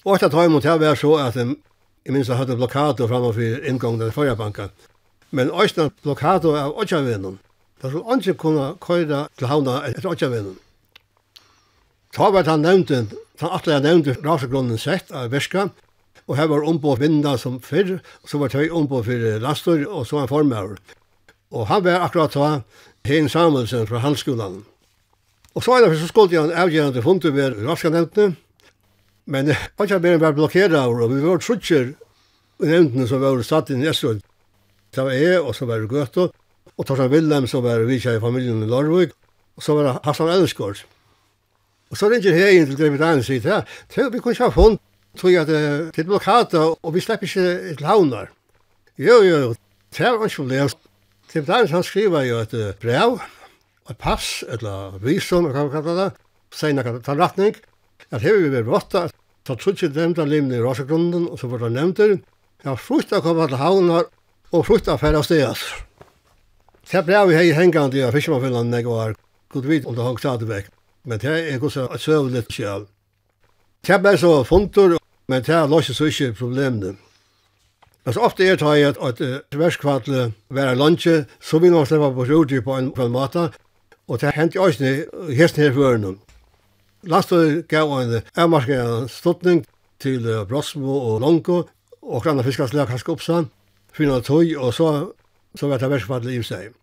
Og 0.05 0.15
etter 0.15 0.31
tøy 0.31 0.47
imot 0.47 0.63
det 0.63 0.77
var 0.81 0.95
så 0.95 1.17
at 1.19 1.35
jeg 1.37 2.13
minns 2.15 2.29
jeg 2.29 2.39
hadde 2.39 2.57
blokkado 2.57 3.09
framme 3.09 3.33
for 3.35 3.99
til 3.99 4.13
Føyabanka. 4.13 4.69
Men 5.31 5.51
òsna 5.51 5.91
blokkado 6.03 6.55
av 6.55 6.77
Odjavinnum. 6.79 7.39
Da 7.83 7.89
skulle 7.89 8.13
andre 8.13 8.35
kunne 8.35 8.75
køyre 8.81 9.27
til 9.39 9.51
havna 9.51 9.81
etter 9.89 10.09
Åtjavinnen. 10.09 10.57
Ta 12.17 12.31
var 12.33 12.49
han 12.49 12.63
nevnte, 12.65 13.03
han 13.41 13.53
atle 13.53 13.75
jeg 13.75 13.85
nevnte 13.85 14.17
rasegrunnen 14.25 14.79
sett 14.81 15.11
av 15.13 15.29
Verska, 15.35 15.69
og 16.27 16.39
her 16.39 16.49
var 16.49 16.65
ombå 16.65 16.95
vinda 16.97 17.37
som 17.39 17.59
fyrr, 17.61 17.99
og 18.23 18.31
så 18.31 18.41
var 18.41 18.51
tøy 18.51 18.71
ombå 18.73 19.03
for 19.05 19.43
lastor, 19.43 19.85
og 19.85 20.07
så 20.07 20.17
var 20.17 20.25
han 20.25 20.33
formøver. 20.33 20.79
Og 21.53 21.69
han 21.69 21.85
var 21.85 22.07
akkurat 22.07 22.33
ta 22.33 22.49
Hein 23.07 23.29
Samuelsen 23.29 23.87
fra 23.87 24.01
Halskolan. 24.03 24.65
Og 25.55 25.63
så 25.63 25.71
var 25.71 25.85
det 25.85 26.01
så 26.01 26.09
skulle 26.09 26.41
han 26.41 26.53
avgjørende 26.53 27.03
funnet 27.03 27.35
ved 27.35 27.61
raska 27.69 27.93
nevntene, 27.93 28.37
men 29.27 29.53
Åtjavinnen 29.79 30.21
var 30.21 30.33
blokkeret 30.33 30.75
av, 30.75 30.97
og 30.97 31.13
vi 31.13 31.21
var 31.21 31.39
trutsjer 31.43 31.93
nevntene 32.65 33.07
som 33.07 33.21
var 33.21 33.43
satt 33.45 33.71
i 33.71 33.77
Nesrud. 33.77 34.25
Det 34.95 35.05
var 35.05 35.13
jeg, 35.13 35.41
og 35.41 35.55
så 35.55 35.69
var 35.69 35.83
det 35.83 35.91
Gøtto, 35.93 36.31
Og 36.77 36.85
Torstein 36.85 37.13
Willem, 37.13 37.47
som 37.49 37.65
var 37.65 37.85
vidtja 37.89 38.17
i 38.17 38.21
familien 38.21 38.63
i 38.63 38.69
Lorvig, 38.69 39.13
og 39.57 39.65
så 39.65 39.77
var 39.79 40.01
Hassan 40.05 40.33
Elskård. 40.33 40.83
Og 41.91 41.97
så 41.97 42.11
ringer 42.11 42.35
jeg 42.37 42.59
inn 42.59 42.67
til 42.69 42.77
Grevit 42.79 43.05
Ein 43.05 43.23
og 43.23 43.27
sier, 43.27 43.47
ja, 43.47 43.63
vi 44.11 44.21
kunne 44.21 44.35
ikke 44.35 44.49
ha 44.49 44.53
funnet, 44.53 44.83
tror 45.17 45.33
jeg 45.33 45.47
at 45.47 45.53
det 45.53 45.95
til 45.97 46.09
blokata, 46.11 46.65
og 46.77 46.95
vi 46.95 47.01
slipper 47.01 47.29
ikke 47.29 47.77
til 47.79 47.89
havnar. 47.89 48.29
Jo, 48.99 49.23
jo, 49.25 49.39
jo, 49.45 49.55
det 49.97 50.13
var 50.13 50.27
ikke 50.27 50.43
problem. 50.43 50.75
Grevit 51.33 51.55
Ein, 51.57 51.73
han 51.73 51.87
skriver 51.87 52.29
jo 52.29 52.43
et 52.45 52.57
brev, 52.83 53.21
et 53.89 53.99
pass, 54.03 54.43
eller 54.49 54.99
visum, 55.01 55.49
hva 55.49 55.65
man 55.65 55.73
kallar 55.73 56.01
det, 56.03 56.11
sen 56.53 56.77
jeg 56.77 57.01
tar 57.07 57.21
retning, 57.21 57.57
at 58.11 58.21
her 58.23 58.41
vi 58.43 58.53
var 58.53 58.69
råtta, 58.69 59.07
så 59.47 59.55
trodde 59.55 59.87
ikke 59.87 59.95
nevnt 59.95 60.21
av 60.21 60.29
limene 60.29 60.59
i 60.59 60.63
Rosegrunden, 60.63 61.29
og 61.31 61.39
så 61.39 61.49
var 61.49 61.65
det 61.65 61.75
nevnt 61.79 62.03
der, 62.03 62.17
jeg 62.67 62.81
frukt 62.83 63.13
å 63.15 63.23
komme 63.23 63.47
til 63.47 63.61
havnar, 63.61 64.09
og 64.51 64.65
frukt 64.67 64.89
å 64.91 64.99
fære 64.99 65.21
av 65.21 65.27
stedet. 65.27 65.86
Det 66.87 67.01
ble 67.03 67.19
vi 67.27 67.35
hei 67.35 67.49
hengande 67.51 68.05
av 68.07 68.13
Fiskermannfinland 68.15 68.71
nek 68.71 68.87
var 68.87 69.17
god 69.51 69.65
vid 69.67 69.87
om 69.91 69.95
det 69.97 70.05
hong 70.07 70.21
stadig 70.23 70.47
vekk. 70.47 70.69
Men 71.03 71.19
det 71.19 71.33
er 71.33 71.59
gos 71.59 71.75
gosa 71.75 71.99
søv 71.99 72.29
litt 72.31 72.53
sjal. 72.55 72.87
Det 73.83 73.99
ble 74.03 74.13
så 74.19 74.45
funtur, 74.47 74.95
men 75.27 75.43
det 75.43 75.55
er 75.55 75.67
løser 75.67 75.99
så 75.99 76.07
ikke 76.07 76.37
problemene. 76.39 76.95
Men 78.05 78.15
så 78.15 78.23
ofte 78.23 78.47
er 78.47 78.55
det 78.63 78.95
at 79.03 79.21
et 79.21 79.59
verskvatle 79.59 80.31
være 80.49 80.79
lunsje, 80.79 81.27
så 81.43 81.59
vil 81.59 81.75
man 81.75 81.87
slippe 81.91 82.13
på 82.15 82.29
sjordi 82.31 82.63
på 82.63 82.79
en 82.79 82.93
kvann 82.95 83.11
mata, 83.11 83.49
og 84.07 84.21
det 84.23 84.37
hendt 84.39 84.55
i 84.55 84.63
òsne 84.63 84.95
hesten 85.35 85.67
her 85.67 85.75
føren. 85.75 86.21
Lastor 87.03 87.67
gav 87.67 87.91
en 87.99 88.21
avmarska 88.37 89.09
stuttning 89.11 89.65
til 89.99 90.23
Brosmo 90.47 91.01
og 91.11 91.21
Lonko, 91.21 91.65
og 92.03 92.23
grann 92.23 92.47
fiskarslag 92.47 92.87
kanskje 92.87 93.11
oppsann, 93.11 93.51
finna 93.91 94.23
tøy, 94.23 94.55
og 94.55 94.71
så 94.75 95.11
så 95.59 95.69
var 95.71 95.81
det 95.81 95.91
versfallet 95.91 96.35
i 96.35 96.43
seg. 96.45 96.75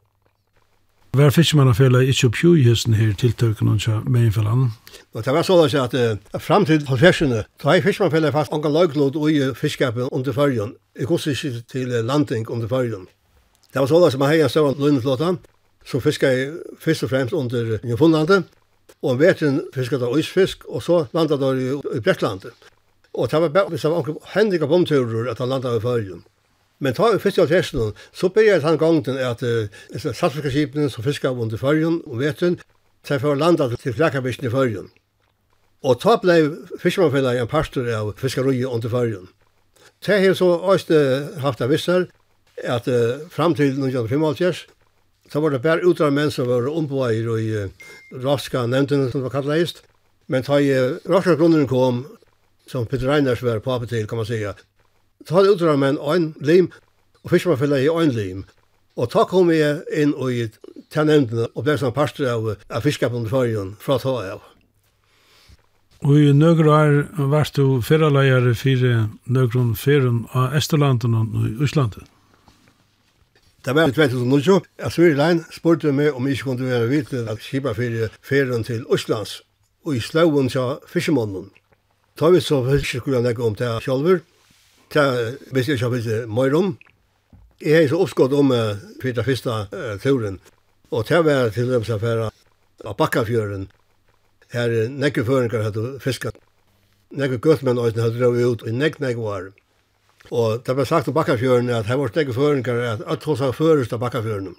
Var 1.13 1.29
fiskemannafjellet 1.29 2.09
ikke 2.09 2.27
opp 2.27 2.37
jo 2.41 2.55
i 2.57 2.63
hesten 2.65 2.95
her 2.97 3.11
tiltøkene 3.13 3.75
med 3.77 4.07
Meinfellan? 4.09 4.71
Og 5.13 5.21
det 5.21 5.33
var 5.35 5.45
sånn 5.45 5.61
at 5.77 5.93
uh, 5.93 6.39
fram 6.41 6.65
til 6.65 6.87
halvfjersene, 6.87 7.43
da 7.61 7.75
er 7.75 7.85
fiskemannafjellet 7.85 8.33
fast 8.33 8.53
anker 8.55 8.73
løglod 8.73 9.19
og 9.19 9.29
i 9.29 9.51
fiskapen 9.53 10.09
under 10.09 10.33
fargen. 10.33 10.73
Jeg 10.97 11.11
koste 11.11 11.35
ikke 11.35 11.61
til 11.69 11.93
landing 12.07 12.49
under 12.49 12.67
fargen. 12.67 13.05
Det 13.69 13.81
var 13.81 13.91
sånn 13.91 14.07
at 14.07 14.17
man 14.17 14.33
heier 14.33 14.49
støvann 14.49 14.81
løgneflåten, 14.81 15.37
så 15.85 16.01
fiskar 16.01 16.33
jeg 16.33 16.51
først 16.81 17.05
og 17.05 17.13
fremst 17.13 17.37
under 17.37 17.77
Newfoundlandet, 17.85 18.49
og 19.03 19.13
om 19.13 19.21
vetren 19.21 19.61
fiskar 19.75 20.01
da 20.01 20.09
isfisk, 20.17 20.65
og 20.65 20.81
så 20.81 21.03
landet 21.13 21.41
da 21.41 21.53
i, 21.53 21.69
i 21.93 22.01
Brettlandet. 22.01 22.69
Og 23.13 23.29
det 23.29 23.41
var 23.41 23.53
bare 23.53 23.69
hvis 23.69 23.85
det 23.85 23.91
var 23.91 24.01
anker 24.01 24.31
hendiga 24.33 24.65
bomturer 24.65 25.29
at 25.29 25.37
han 25.37 25.53
landet 25.53 25.77
i 25.77 25.83
fargen. 25.83 26.23
Men 26.79 26.93
ta 26.97 27.13
i 27.13 27.19
fisk 27.21 27.39
av 27.39 27.51
tersen, 27.51 27.93
så 28.13 28.29
byrjar 28.33 28.63
han 28.65 28.77
gongen 28.77 29.19
at 29.21 29.43
uh, 29.43 29.69
satsfiskaskipene 29.93 30.89
som 30.89 31.05
fiskar 31.05 31.37
under 31.37 31.57
fyrjun 31.57 32.01
og 32.07 32.19
vetun, 32.19 32.59
seg 33.07 33.21
for 33.21 33.39
landa 33.39 33.69
til 33.75 33.95
flakabisken 33.95 34.47
i 34.47 34.51
fyrjun. 34.51 34.89
Og 35.83 35.99
ta 35.99 36.15
blei 36.19 36.41
fiskmannfellet 36.79 37.41
en 37.41 37.51
pastor 37.51 37.87
av 37.91 38.13
fiskarøyet 38.19 38.71
under 38.71 38.91
fyrjun. 38.91 39.29
Det 40.03 40.19
har 40.19 40.35
så 40.35 40.49
også 40.57 40.99
haft 41.43 41.61
av 41.63 41.71
vissar 41.71 42.07
at 42.63 42.87
uh, 42.87 43.23
fram 43.31 43.55
til 43.55 43.75
1955, 43.75 44.65
så 45.31 45.39
var 45.41 45.53
det 45.53 45.63
bare 45.63 45.87
utdra 45.87 46.11
menn 46.11 46.31
som 46.31 46.47
var 46.47 46.67
ombåir 46.69 47.29
og 47.31 47.39
i 47.41 47.63
uh, 47.63 47.87
raska 48.23 48.65
nevntene 48.67 49.11
som 49.11 49.23
var 49.23 49.33
kallet 49.33 49.83
Men 50.27 50.43
ta 50.43 50.59
i 50.59 50.71
uh, 50.71 50.99
raska 51.09 51.35
grunnen 51.35 51.67
kom, 51.67 52.05
som 52.67 52.85
Peter 52.85 53.07
Reiners 53.07 53.43
var 53.43 53.59
papet 53.59 53.89
til, 53.89 54.07
kan 54.07 54.17
man 54.17 54.25
säga, 54.25 54.55
Så 55.27 55.35
hadde 55.37 55.53
utdrag 55.55 55.79
med 55.79 55.97
en 55.97 56.33
lim, 56.41 56.71
og 57.23 57.31
fiskmannfellet 57.31 57.85
i 57.85 57.91
en 57.91 58.11
lim. 58.11 58.45
Og 58.95 59.09
ta 59.09 59.23
kom 59.25 59.49
jeg 59.51 59.81
inn 59.95 60.13
og 60.13 60.31
i 60.31 60.47
tennendene 60.93 61.47
og 61.55 61.63
ble 61.65 61.77
som 61.81 61.93
pastor 61.93 62.29
av, 62.29 62.49
av 62.69 62.83
fiskapen 62.85 63.23
under 63.23 63.75
fra 63.79 63.97
ta 63.97 64.17
av. 64.33 64.41
Og 66.03 66.19
i 66.19 66.33
nøkker 66.35 66.67
år 66.67 66.93
var 67.31 67.47
du 67.55 67.79
ferraleier 67.81 68.53
fire 68.59 69.07
nøgrun 69.25 69.75
fyren 69.75 70.25
av 70.33 70.53
Esterlanden 70.59 71.15
og 71.15 71.47
i 71.47 71.55
Øslandet. 71.63 72.03
Det 73.63 73.75
var 73.75 73.87
i 73.87 73.91
2009. 73.95 74.59
Asviri 74.83 75.15
Lein 75.15 75.45
spurte 75.51 75.93
meg 75.95 76.11
om 76.11 76.27
jeg 76.27 76.35
ikke 76.35 76.49
kunne 76.49 76.67
være 76.67 76.89
vidt 76.91 77.13
at 77.13 77.39
skipa 77.39 77.71
fyrir 77.73 78.11
ferrum 78.19 78.63
til 78.67 78.83
Østlands 78.91 79.39
og 79.85 79.95
i 79.95 80.01
slauen 80.03 80.49
til 80.51 80.83
fiskemånden. 80.91 81.47
Ta 82.19 82.27
vi 82.29 82.41
så 82.43 82.59
fiskeskulen 82.67 83.25
jeg 83.25 83.39
om 83.39 83.55
det 83.55 83.71
sjálfur, 83.85 84.19
til 84.93 85.37
hvis 85.53 85.69
jeg 85.69 85.77
ikke 85.77 85.87
har 85.89 85.93
blitt 85.93 86.29
mer 86.29 86.57
om. 86.57 86.75
Jeg 87.63 87.83
er 87.83 87.91
så 87.91 87.99
oppskått 88.03 88.33
om 88.35 88.51
for 88.51 89.15
det 89.17 89.25
første 89.25 89.97
turen. 90.03 90.39
Og 90.93 91.07
til 91.07 91.21
å 91.21 91.25
være 91.25 91.53
til 91.55 91.71
dem 91.71 91.85
som 91.87 92.01
færa 92.01 92.29
av 92.85 92.97
Bakkafjøren. 92.99 93.67
Her 94.53 94.69
er 94.69 94.91
nekke 94.91 95.23
føringer 95.25 95.63
hadde 95.65 95.97
fisket. 96.03 96.37
Nekke 97.13 97.39
gøtmenn 97.41 97.79
og 97.81 97.89
hadde 97.89 98.11
drevet 98.17 98.45
ut 98.45 98.67
i 98.69 98.73
nekk 98.75 98.99
nekk 99.01 99.21
var. 99.23 99.49
Og 100.29 100.61
det 100.65 100.75
ble 100.77 100.85
sagt 100.85 101.09
om 101.09 101.17
Bakkafjøren 101.17 101.71
at 101.73 101.89
her 101.89 101.99
var 102.01 102.13
nekke 102.15 102.35
føringer 102.35 102.83
at 102.91 103.05
alt 103.09 103.25
hos 103.29 103.41
av 103.41 103.55
først 103.57 103.95
av 103.95 104.03
Bakkafjøren. 104.03 104.53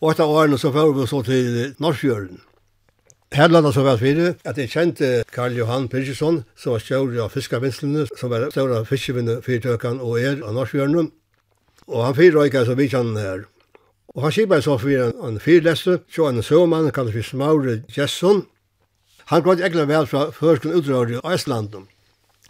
Og 0.00 0.12
etter 0.12 0.30
årene 0.30 0.58
så 0.58 0.72
fører 0.72 0.94
vi 0.94 1.06
så 1.10 1.22
til 1.26 1.74
Norrfjøren. 1.82 2.40
Her 3.32 3.48
landa 3.48 3.72
så 3.72 3.82
vel 3.84 3.98
fyrir 4.00 4.36
at 4.48 4.56
jeg 4.56 4.70
kjente 4.72 5.08
Karl 5.32 5.52
Johan 5.52 5.88
Pirkjesson, 5.92 6.40
som 6.56 6.72
var 6.72 6.80
stjør 6.80 7.18
av 7.26 7.34
fiskavinslene, 7.34 8.06
som 8.16 8.32
var 8.32 8.46
stjør 8.48 8.78
av 8.78 8.86
fiskevinnefyrtøkan 8.88 10.00
og 10.00 10.16
er 10.16 10.40
av 10.40 10.56
Norsfjørnum. 10.56 11.10
Og 11.92 12.06
han 12.06 12.16
fyrir 12.16 12.38
røyka 12.38 12.64
så 12.64 12.76
vidt 12.78 12.96
han 12.96 13.12
her. 13.20 13.44
Og 14.16 14.24
han 14.24 14.32
skipa 14.32 14.62
så 14.64 14.78
fyrir 14.80 15.10
en, 15.10 15.12
en 15.28 15.36
fyrleste, 15.44 15.98
så 16.08 16.30
en 16.30 16.42
søvmann, 16.42 16.88
kallet 16.96 17.12
for 17.18 17.28
Smaure 17.28 17.82
Jesson. 17.92 18.46
Han 19.28 19.44
grått 19.44 19.60
egla 19.60 19.84
vel 19.84 20.08
fra 20.08 20.30
førsken 20.32 20.72
utrøyri 20.80 21.18
i 21.18 21.22
Østlandum. 21.34 21.84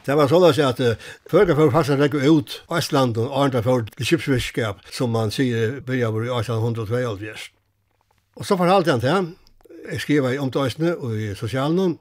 Det 0.07 0.15
var 0.15 0.31
sånn 0.31 0.47
at 0.47 0.79
uh, 0.79 0.95
før 1.29 1.51
jeg 1.51 1.59
faktisk 1.75 1.99
rekker 1.99 2.23
ut 2.31 2.55
Østland 2.79 3.19
og 3.19 3.35
andre 3.35 3.65
for 3.67 3.83
kipsfiskskap, 3.99 4.87
som 4.95 5.11
man 5.11 5.35
sier, 5.35 5.81
begynner 5.83 6.31
i 6.31 6.33
1802. 6.39 7.35
Og 8.39 8.47
så 8.47 8.57
fortalte 8.57 8.95
han 8.95 9.03
til 9.03 9.35
jeg 9.93 10.01
skriver 10.01 10.35
i 10.35 10.39
omtøysene 10.39 10.97
og 10.97 11.17
i 11.17 11.35
sosialen, 11.35 11.99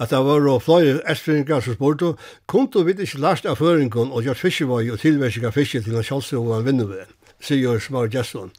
at 0.00 0.10
det 0.10 0.18
var 0.18 0.58
flere 0.58 1.00
estringar 1.10 1.60
som 1.60 1.74
spurte, 1.74 2.14
kom 2.46 2.68
du 2.72 2.82
vidt 2.84 3.00
ikke 3.00 3.20
last 3.20 3.46
av 3.46 3.56
føringen 3.56 4.12
og 4.12 4.24
gjort 4.24 4.42
fiskevøy 4.42 4.90
og 4.92 5.00
tilversik 5.00 5.46
av 5.48 5.56
fiske 5.56 5.80
til 5.80 5.96
en 5.96 6.04
kjølse 6.04 6.36
og 6.36 6.58
en 6.58 6.66
vinnerved, 6.66 7.12
sier 7.40 7.80
Smar 7.80 8.10
Gjesson. 8.12 8.52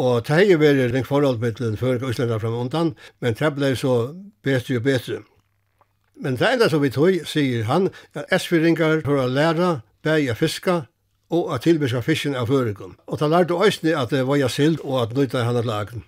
Og 0.00 0.24
det 0.24 0.46
har 0.48 0.60
vært 0.60 0.94
en 0.96 1.04
forhold 1.04 1.40
med 1.40 1.58
den 1.58 1.76
føring 1.76 2.04
og 2.04 2.14
Østlanda 2.14 2.38
frem 2.40 2.56
undan, 2.56 2.94
men 3.20 3.36
det 3.36 3.52
ble 3.54 3.74
så 3.76 4.14
bedre 4.42 4.78
og 4.78 4.86
bedre. 4.86 5.20
Men 6.20 6.36
det 6.36 6.52
enda 6.52 6.68
som 6.68 6.82
vi 6.82 6.90
tog, 6.92 7.20
sier 7.26 7.64
han, 7.64 7.90
at 8.14 8.32
estringar 8.32 9.04
for 9.04 9.20
å 9.20 9.28
lære, 9.28 9.80
bæg 10.04 10.30
av 10.32 10.40
fiska, 10.40 10.76
og 11.30 11.52
at 11.54 11.64
tilbyrsa 11.64 12.00
fisken 12.02 12.34
av 12.36 12.48
føringen. 12.50 12.96
Og 13.06 13.20
han 13.20 13.30
lærte 13.30 13.56
òsne 13.56 13.94
at 13.96 14.10
det 14.10 14.24
var 14.26 14.40
jeg 14.40 14.50
sild 14.50 14.80
og 14.84 15.02
at 15.02 15.14
nøyta 15.16 15.44
henne 15.46 15.62
lagen. 15.66 16.04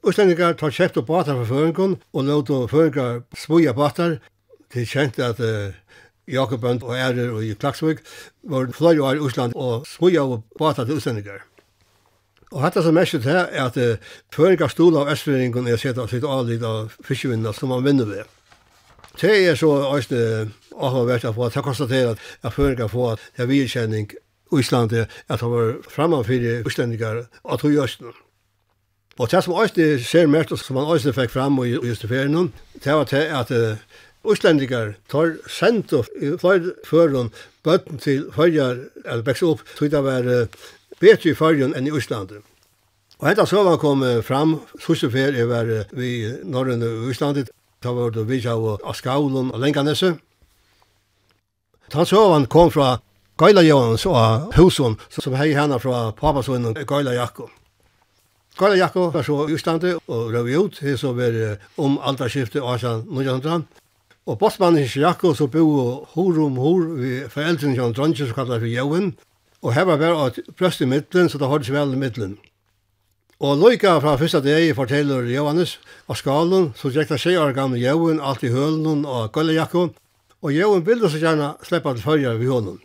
Østlendingar 0.00 0.54
tar 0.56 0.72
kjeft 0.72 0.96
og 0.96 1.04
batar 1.06 1.36
for 1.42 1.44
føringen, 1.44 1.98
og 2.16 2.24
låt 2.24 2.50
og 2.50 2.70
føringar 2.70 3.22
svuja 3.36 3.72
batar. 3.76 4.18
til 4.72 4.86
kjent 4.86 5.18
at 5.18 5.40
uh, 5.40 5.74
Jakob 6.28 6.64
og 6.64 6.94
Ærer 6.94 7.30
og 7.30 7.44
i 7.44 7.54
Klaksvik 7.54 7.98
var 8.42 8.70
fløy 8.72 8.98
år 8.98 9.14
i 9.18 9.26
Østland 9.26 9.52
og 9.56 9.86
svuja 9.86 10.22
og 10.22 10.44
batar 10.58 10.84
til 10.84 10.96
Østlendingar. 10.96 11.42
Og 12.52 12.62
hatt 12.62 12.74
som 12.74 12.94
mest 12.94 13.14
er 13.14 13.46
at 13.66 13.76
uh, 13.76 13.98
føringar 14.32 14.68
stola 14.68 15.00
av 15.00 15.12
Østlendingon 15.12 15.66
er 15.68 15.76
sett 15.76 15.98
av 15.98 16.08
sitt 16.08 16.24
avlid 16.24 16.62
av 16.62 16.94
fiskevinnene 17.02 17.52
som 17.52 17.68
man 17.68 17.84
vinner 17.84 18.04
ved. 18.04 18.24
Det 19.20 19.50
er 19.50 19.54
så 19.54 19.74
øyne 19.90 20.50
avhåndvært 20.78 21.26
å 21.26 21.34
få 21.34 21.46
at 21.46 21.56
jeg 21.56 21.66
konstaterer 21.66 22.16
at 22.42 22.52
føringar 22.54 22.88
få 22.88 23.10
at 23.12 23.20
jeg 23.36 23.42
er 23.42 23.50
virkjenning 23.50 24.10
Íslandi 24.54 25.04
at 25.28 25.40
han 25.40 25.50
var 25.50 25.76
framman 25.90 26.24
fyrir 26.24 26.66
Íslandingar 26.66 27.26
at 27.26 27.60
hui 27.60 27.74
Íslandi. 27.74 28.29
Og 29.20 29.28
det 29.28 29.42
som 29.44 29.52
også 29.52 29.98
ser 30.00 30.28
mest, 30.32 30.52
som 30.56 30.78
man 30.78 30.88
også 30.88 31.12
fikk 31.12 31.30
fram 31.30 31.58
i 31.60 31.74
just 31.76 32.06
ferien, 32.08 32.52
det 32.84 32.94
var 32.96 33.04
til 33.04 33.28
at 33.36 33.50
uh, 33.52 34.94
tar 35.12 35.34
sendt 35.48 35.92
og 35.92 36.06
flere 36.40 36.72
føren 36.88 37.28
bøtten 37.64 37.98
til 37.98 38.30
høyar, 38.32 38.86
eller 39.04 39.24
vekst 39.26 39.44
opp, 39.44 39.60
tog 39.76 39.90
det 39.92 40.02
var 40.04 40.24
bedre 41.00 41.30
i 41.30 41.34
føren 41.34 41.76
enn 41.76 41.86
i 41.86 41.92
Íslandi. 41.92 42.40
Og 43.20 43.28
hentet 43.28 43.48
så 43.48 43.62
var 43.62 43.76
kom 43.76 44.00
fram, 44.24 44.60
sørste 44.80 45.10
fer 45.12 45.36
jeg 45.36 45.48
var 45.48 45.68
vi 45.92 46.24
i 46.24 46.32
Norrøn 46.44 46.82
og 46.82 47.12
Íslandi, 47.12 47.44
da 47.84 47.92
var 47.92 48.10
det 48.16 48.28
vidja 48.28 48.56
og 48.56 48.80
Askaulen 48.88 49.52
og 49.52 49.60
Lenganesse. 49.60 50.16
så 51.92 52.04
søvan 52.04 52.46
kom 52.46 52.70
fra 52.70 52.98
Gaila 53.38 53.60
Johans 53.62 54.06
og 54.06 54.52
Huson, 54.56 54.98
som 55.10 55.34
hei 55.34 55.52
henne 55.52 55.78
fra 55.80 56.10
papasønnen 56.10 56.74
Gaila 56.86 57.12
Jakob. 57.12 57.50
Karla 58.60 58.76
Jakko 58.76 59.06
var 59.08 59.22
så 59.24 59.46
i 59.48 59.54
Østlandi 59.56 59.94
og 59.96 60.34
røv 60.34 60.48
ut, 60.60 60.80
det 60.84 60.98
som 61.00 61.16
var 61.16 61.32
om 61.80 61.94
alderskiftet 62.04 62.60
1800. 62.60 63.62
Og 64.28 64.36
bossmannen 64.38 64.84
Jakko 64.84 65.32
så 65.34 65.46
bo 65.48 65.62
hor 66.12 66.40
om 66.44 66.58
hor 66.60 66.82
vi 66.98 67.22
foreldrene 67.24 67.78
til 67.78 67.94
dronje 67.96 68.26
som 68.26 68.36
kallet 68.36 68.60
for 68.60 68.68
Joven. 68.68 69.14
Og 69.62 69.72
her 69.72 69.88
var 69.88 69.96
bare 69.96 70.26
et 70.26 70.40
prøst 70.58 70.80
i 70.84 70.84
midtelen, 70.84 71.28
så 71.28 71.38
det 71.40 71.48
holdt 71.48 71.64
seg 71.70 71.78
vel 71.78 71.96
i 71.96 72.02
midtelen. 72.02 72.36
Og 73.40 73.56
loika 73.56 73.96
fra 74.04 74.18
første 74.20 74.42
dag 74.44 74.68
forteller 74.76 75.24
Johannes 75.32 75.78
av 76.08 76.20
skalen, 76.20 76.74
så 76.76 76.92
gikk 76.92 77.14
det 77.14 77.20
seg 77.22 77.40
av 77.40 77.54
gamle 77.56 77.80
Joven 77.80 78.20
alt 78.20 78.44
i 78.44 78.52
hølen 78.52 79.06
og 79.08 79.32
Karla 79.32 79.56
Jakko. 79.56 79.88
Og 80.44 80.52
Joven 80.52 80.84
ville 80.84 81.08
så 81.08 81.16
gjerne 81.16 81.54
slippe 81.64 81.96
til 81.96 82.04
følge 82.04 82.36
ved 82.36 82.52
hånden. 82.52 82.78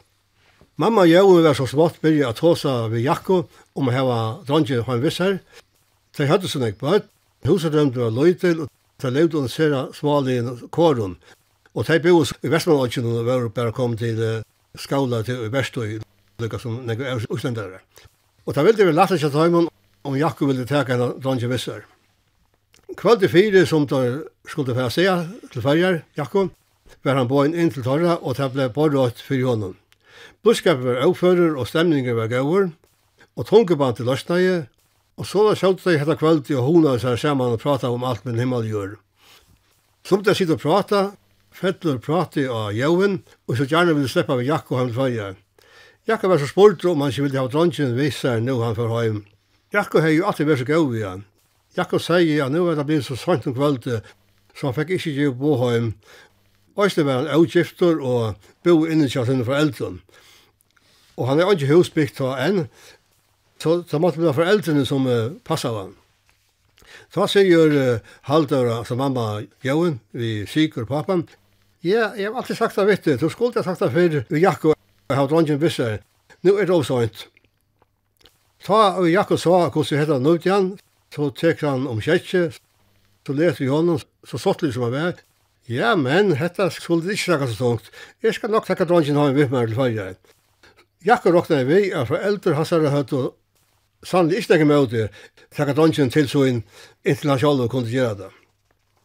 Mamma 0.78 1.06
og 1.06 1.08
Johan 1.08 1.44
var 1.44 1.56
så 1.56 1.64
smått 1.72 2.02
byrja 2.04 2.34
ta 2.36 2.50
seg 2.60 2.90
ved 2.92 3.06
Jakko 3.06 3.44
om 3.80 3.88
å 3.88 3.94
hava 3.96 4.18
dronjen 4.48 4.84
han 4.84 5.04
visser, 5.04 5.38
De 6.16 6.28
hadde 6.30 6.50
sånn 6.50 6.64
nek 6.64 6.80
bøtt. 6.80 7.10
Huset 7.46 7.74
dømte 7.76 8.02
var 8.02 8.14
løytil, 8.16 8.64
og 8.66 9.04
de 9.04 9.12
levde 9.12 9.38
under 9.38 9.52
sera 9.52 9.86
smalien 9.94 10.48
kåren. 10.74 11.18
Og 11.76 11.86
de 11.86 12.00
bo 12.02 12.22
i 12.24 12.52
Vestmannåkjen, 12.52 13.06
og 13.12 13.26
var 13.28 13.50
bare 13.54 13.76
kom 13.76 13.98
til 14.00 14.22
skala 14.80 15.22
til 15.28 15.50
Vestøy, 15.52 16.00
lukka 16.42 16.60
som 16.60 16.80
nek 16.88 17.02
er 17.04 17.26
uslendare. 17.30 17.82
Og 18.46 18.56
de 18.56 18.64
ville 18.66 18.88
vi 18.88 18.96
lagt 18.96 19.16
seg 19.20 19.34
tøymon 19.34 19.70
om 20.06 20.18
Jakob 20.18 20.50
ville 20.52 20.66
teka 20.70 20.94
henne 20.96 21.16
dronje 21.22 21.50
Vissar. 21.50 21.86
Kvöld 22.96 23.24
i 23.26 23.28
fire 23.28 23.66
som 23.66 23.88
de 23.90 24.24
skulle 24.48 24.76
færa 24.76 24.92
seg 24.94 25.32
til 25.52 25.62
færger, 25.66 26.04
Jakob, 26.18 26.52
var 27.04 27.18
han 27.18 27.28
båin 27.28 27.56
inn 27.58 27.72
til 27.74 27.84
torra, 27.84 28.20
og 28.22 28.38
det 28.38 28.52
ble 28.54 28.70
borrått 28.70 29.22
fyrir 29.26 29.50
honom. 29.50 29.74
Budskapet 30.46 30.86
var 30.86 31.02
avfører 31.08 31.58
og 31.58 31.68
stemninger 31.68 32.14
var 32.14 32.30
gauver, 32.30 32.70
og 33.36 33.48
tungeband 33.50 33.98
til 33.98 34.06
løsnæje, 34.06 34.68
Og 35.16 35.28
så 35.28 35.46
var 35.46 35.56
sjålt 35.56 35.84
det 35.86 36.00
hetta 36.02 36.18
kvöldi 36.20 36.58
og 36.58 36.66
hona 36.68 36.98
seg 37.00 37.20
saman 37.20 37.56
og 37.56 37.62
prata 37.64 37.92
om 37.92 38.04
alt 38.04 38.26
min 38.28 38.40
himmel 38.40 38.68
gjør. 38.68 38.96
Som 40.06 40.24
det 40.24 40.36
sitter 40.38 40.58
og 40.58 40.64
prata, 40.64 41.02
fettler 41.56 42.02
prati 42.04 42.44
av 42.52 42.74
jøven, 42.76 43.22
og 43.48 43.58
så 43.58 43.68
gjerne 43.70 43.96
ville 43.96 44.12
sleppa 44.12 44.36
vi 44.38 44.50
Jakko 44.50 44.78
han 44.78 44.92
føyja. 44.94 45.32
Jakko 46.06 46.30
var 46.30 46.42
så 46.42 46.50
spurt 46.50 46.84
om 46.86 47.02
han 47.02 47.14
ikke 47.14 47.24
ville 47.26 47.40
ha 47.40 47.48
dronjen 47.50 47.96
visse 47.96 48.28
viser 48.28 48.44
nu 48.44 48.60
han 48.62 48.76
for 48.78 48.92
heim. 49.00 49.24
Jakko 49.74 50.04
hei 50.04 50.18
jo 50.18 50.28
alltid 50.28 50.52
vært 50.52 50.62
så 50.62 50.68
gau 50.68 50.92
i 50.94 51.02
han. 51.02 51.24
Jakko 51.78 52.00
sier 52.00 52.46
at 52.46 52.54
nu 52.54 52.68
er 52.70 52.78
det 52.78 52.86
blitt 52.88 53.08
så 53.08 53.18
sant 53.18 53.48
om 53.48 53.56
kvölde, 53.56 54.02
så 54.56 54.70
han 54.70 54.76
fikk 54.76 54.94
ikke 55.00 55.16
gjøre 55.16 55.40
bo 55.40 55.56
heim. 55.64 55.94
Øysle 56.78 57.08
var 57.08 57.24
han 57.24 57.32
avgifter 57.32 57.98
og 58.04 58.36
bo 58.64 58.84
inni 58.86 59.08
kja 59.10 59.24
sine 59.26 59.48
foreldren. 59.48 60.02
Og 61.16 61.30
han 61.30 61.40
er 61.40 61.52
ikke 61.56 61.72
husbygd 61.72 62.18
ta 62.20 62.34
enn, 62.44 62.68
Så 63.62 63.82
det 63.92 64.02
måtte 64.02 64.22
vara 64.22 64.36
foreldrene 64.36 64.86
som 64.86 65.08
uh, 65.08 65.32
passet 65.44 65.72
honom. 65.72 65.96
Så 67.14 67.28
säger 67.28 67.72
uh, 67.72 68.00
Halldor, 68.22 68.70
altså 68.80 68.96
mamma 68.96 69.44
Johan, 69.64 70.00
vi 70.12 70.46
syker 70.46 70.86
pappan. 70.86 71.28
Ja, 71.82 72.12
jeg 72.18 72.32
har 72.32 72.38
alltid 72.38 72.58
sagt 72.58 72.76
det 72.76 72.88
vet 72.88 73.06
du. 73.06 73.18
Du 73.18 73.30
skulle 73.30 73.54
ha 73.56 73.64
sagt 73.64 73.80
det 73.80 73.92
før 73.92 74.24
vi 74.30 74.42
Jakko, 74.42 74.74
jeg 75.10 75.18
har 75.18 75.28
dronjen 75.28 75.62
vissa. 75.62 75.98
nå 76.42 76.58
er 76.58 76.66
det 76.66 76.76
også 76.76 76.88
sånt. 76.88 77.28
Ta 78.66 79.00
vi 79.02 79.14
Jakko 79.14 79.38
sa 79.38 79.70
hvordan 79.70 79.92
vi 79.92 79.98
heter 79.98 80.20
nu 80.20 80.36
igen. 80.36 80.78
Så 81.14 81.30
tar 81.30 81.56
han 81.62 81.88
om 81.88 82.02
kjetje. 82.02 82.52
Så 83.28 83.34
läser 83.34 83.64
vi 83.64 83.70
honom 83.70 84.00
så 84.26 84.38
sottlig 84.38 84.74
som 84.74 84.84
han 84.84 84.92
var. 84.92 85.14
Ja, 85.66 85.96
men 85.96 86.30
detta 86.30 86.70
skulle 86.70 87.12
inte 87.12 87.24
snakke 87.24 87.48
så 87.48 87.56
tungt. 87.56 87.92
jeg 88.22 88.34
skal 88.34 88.50
nok 88.50 88.66
takke 88.68 88.86
dronjen 88.86 89.16
ha 89.16 89.28
en 89.30 89.36
vitt 89.36 89.52
med 89.52 89.68
till 89.68 89.76
följa. 89.76 90.14
Jakob 91.06 91.34
råknade 91.34 91.64
vi 91.66 91.90
foreldre, 92.08 92.54
hans 92.54 92.70
har 92.70 92.90
sagt 92.92 93.14
og 93.14 93.34
sannlig 94.04 94.44
ikke 94.44 94.58
noe 94.60 94.70
møte, 94.72 95.10
takk 95.56 95.72
at 95.74 95.80
ånden 95.80 96.12
til 96.12 96.28
så 96.30 96.46
inn 96.50 96.64
internasjonale 97.06 97.70
kunne 97.70 97.92
gjøre 97.92 98.18
det. 98.24 98.32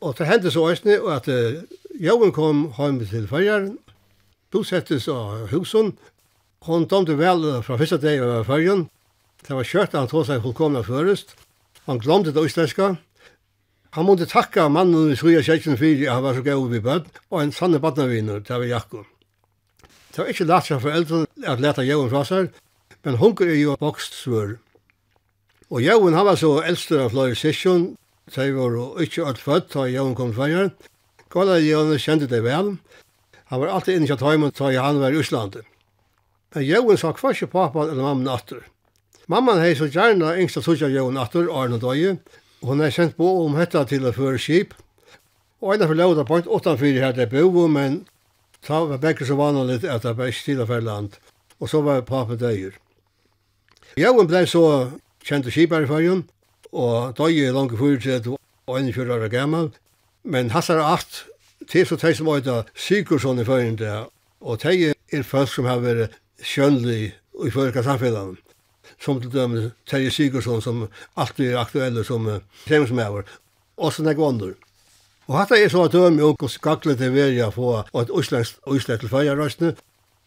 Og 0.01 0.17
det 0.19 0.27
hendte 0.27 0.51
så 0.51 0.65
også, 0.65 0.97
og 1.03 1.13
at 1.15 1.29
uh, 1.29 1.63
Joven 2.01 2.33
kom 2.33 2.71
hjem 2.79 3.03
til 3.05 3.29
Førjeren, 3.29 3.75
bosettes 4.51 5.09
av 5.13 5.51
husen, 5.53 5.93
Hon 6.69 6.85
domte 6.85 7.15
vel 7.17 7.41
fra 7.65 7.79
første 7.81 7.97
dag 7.97 8.21
av 8.21 8.45
var. 8.45 8.83
Det 9.41 9.55
var 9.57 9.65
kjørt 9.65 9.95
han 9.97 10.11
tog 10.11 10.27
seg 10.29 10.43
fullkomna 10.45 10.83
først. 10.85 11.33
Han 11.87 12.01
glomte 12.03 12.35
det 12.37 12.43
østleska. 12.45 12.99
Han 13.97 14.05
måtte 14.05 14.27
takka 14.29 14.67
mannen 14.69 15.09
i 15.09 15.17
Sruja 15.17 15.41
Kjekken 15.41 15.79
fyrir, 15.81 16.11
han 16.13 16.23
var 16.23 16.37
så 16.37 16.45
gau 16.45 16.67
vi 16.69 16.83
bød, 16.85 17.09
og 17.33 17.41
en 17.41 17.53
sanne 17.53 17.81
badnaviner, 17.81 18.45
det 18.45 18.53
var 18.53 18.69
Jakko. 18.69 19.07
Det 20.13 20.21
var 20.21 20.29
ikke 20.35 20.47
lagt 20.51 20.69
seg 20.69 20.83
foreldrene 20.85 21.49
at 21.49 21.65
leta 21.65 21.83
jævn 21.83 22.13
fra 22.13 22.23
seg, 22.29 22.53
men 23.09 23.17
hunker 23.19 23.49
er 23.49 23.57
jo 23.57 23.79
vokst 23.81 24.21
svør. 24.21 24.59
Og 25.71 25.83
Jøen, 25.83 26.15
han 26.15 26.27
var 26.27 26.39
så 26.39 26.57
eldste 26.67 26.99
av 27.05 27.13
flere 27.13 27.37
sysjon, 27.39 27.93
så 28.31 28.49
jeg 28.49 28.57
var 28.57 29.03
ikke 29.03 29.27
alt 29.27 29.43
født 29.43 29.69
da 29.75 29.87
Jøen 29.87 30.17
kom 30.19 30.33
fyrir. 30.35 30.73
Sverige. 30.73 30.91
Kåla 31.31 31.61
Jøen 31.63 31.95
kjente 32.03 32.27
det 32.27 32.43
vel. 32.43 32.73
Han 33.51 33.61
var 33.63 33.71
alltid 33.71 34.01
inne 34.01 34.11
i 34.11 34.19
tøymen 34.19 34.51
da 34.51 34.71
han 34.83 34.99
var 34.99 35.15
i 35.15 35.21
Øslandet. 35.21 35.63
Men 36.55 36.65
Jøen 36.67 36.99
sa 36.99 37.13
hva 37.15 37.31
ikke 37.31 37.53
pappa 37.53 37.85
eller 37.87 38.03
mamma 38.03 38.27
natter. 38.27 38.65
Mamman 39.31 39.63
hei 39.63 39.77
så 39.79 39.87
gjerne 39.87 40.33
yngst 40.43 40.59
tog 40.59 40.83
av 40.83 40.91
Jøen 40.91 41.15
natter, 41.15 41.47
Arne 41.55 41.79
Døye. 41.79 42.17
Hun 42.67 42.83
hei 42.83 42.91
sendt 42.91 43.15
på 43.17 43.29
om 43.45 43.55
hetta 43.55 43.85
til 43.87 44.09
å 44.09 44.15
føre 44.15 44.43
skip. 44.43 44.75
Og 45.63 45.77
en 45.77 45.85
av 45.87 45.93
forlauda 45.93 46.25
point 46.27 46.51
8-4 46.51 46.99
her 46.99 47.15
det 47.15 47.29
bo, 47.31 47.69
men 47.71 48.03
ta 48.67 48.83
var 48.91 48.99
begge 48.99 49.29
så 49.29 49.39
vanlig 49.39 49.85
at 49.87 50.03
det 50.03 50.17
var 50.19 50.33
ikke 50.33 50.49
til 50.49 50.65
å 50.65 50.67
føre 50.67 50.87
land. 50.89 51.15
Og 51.63 51.71
så 51.71 51.85
var 51.87 52.03
pappa 52.09 52.35
døyer. 52.35 52.75
Jøen 53.95 54.27
blei 54.27 54.49
så 54.51 54.65
kjente 55.25 55.51
skipar 55.51 55.85
i 55.85 55.91
fargen, 55.91 56.25
og 56.73 57.17
døg 57.19 57.39
er 57.39 57.55
langt 57.57 57.79
fyrir 57.79 58.01
til 58.01 58.37
og 58.71 58.79
enn 58.79 58.93
fyrir 58.95 59.15
år 59.17 59.29
gammal. 59.33 59.71
Men 60.23 60.51
hassar 60.55 60.81
at 60.85 61.25
til 61.71 61.87
så 61.87 61.97
teg 62.01 62.17
som 62.17 62.29
øyda 62.29 62.63
Sigurdsson 62.75 63.41
i 63.41 63.45
fargen 63.45 63.79
der, 63.79 64.09
og 64.41 64.61
teg 64.63 64.93
er 65.13 65.27
folk 65.27 65.51
som 65.53 65.69
har 65.69 65.83
vært 65.83 66.17
skjønlig 66.43 67.13
i 67.45 67.51
fyrir 67.51 67.83
samfunnet. 67.83 68.39
Som 69.01 69.21
til 69.21 69.33
døm 69.33 69.57
Terje 69.89 70.11
Sigurdsson 70.11 70.63
som 70.63 70.89
alltid 71.17 71.53
er 71.53 71.61
aktuelle 71.61 72.05
som 72.05 72.27
treningsmæver, 72.67 73.25
og 73.77 73.93
så 73.93 74.03
nekker 74.05 74.21
gvandur. 74.21 74.55
Og 75.29 75.39
hatt 75.39 75.53
er 75.55 75.69
så 75.71 75.85
at 75.87 75.95
døm 75.95 76.19
jo 76.19 76.33
hvordan 76.35 76.53
skaklet 76.53 76.99
til 76.99 77.15
verja 77.15 77.51
få 77.55 77.85
et 78.01 78.11
uslensk 78.11 78.59
til 78.67 79.09
fyrir 79.09 79.75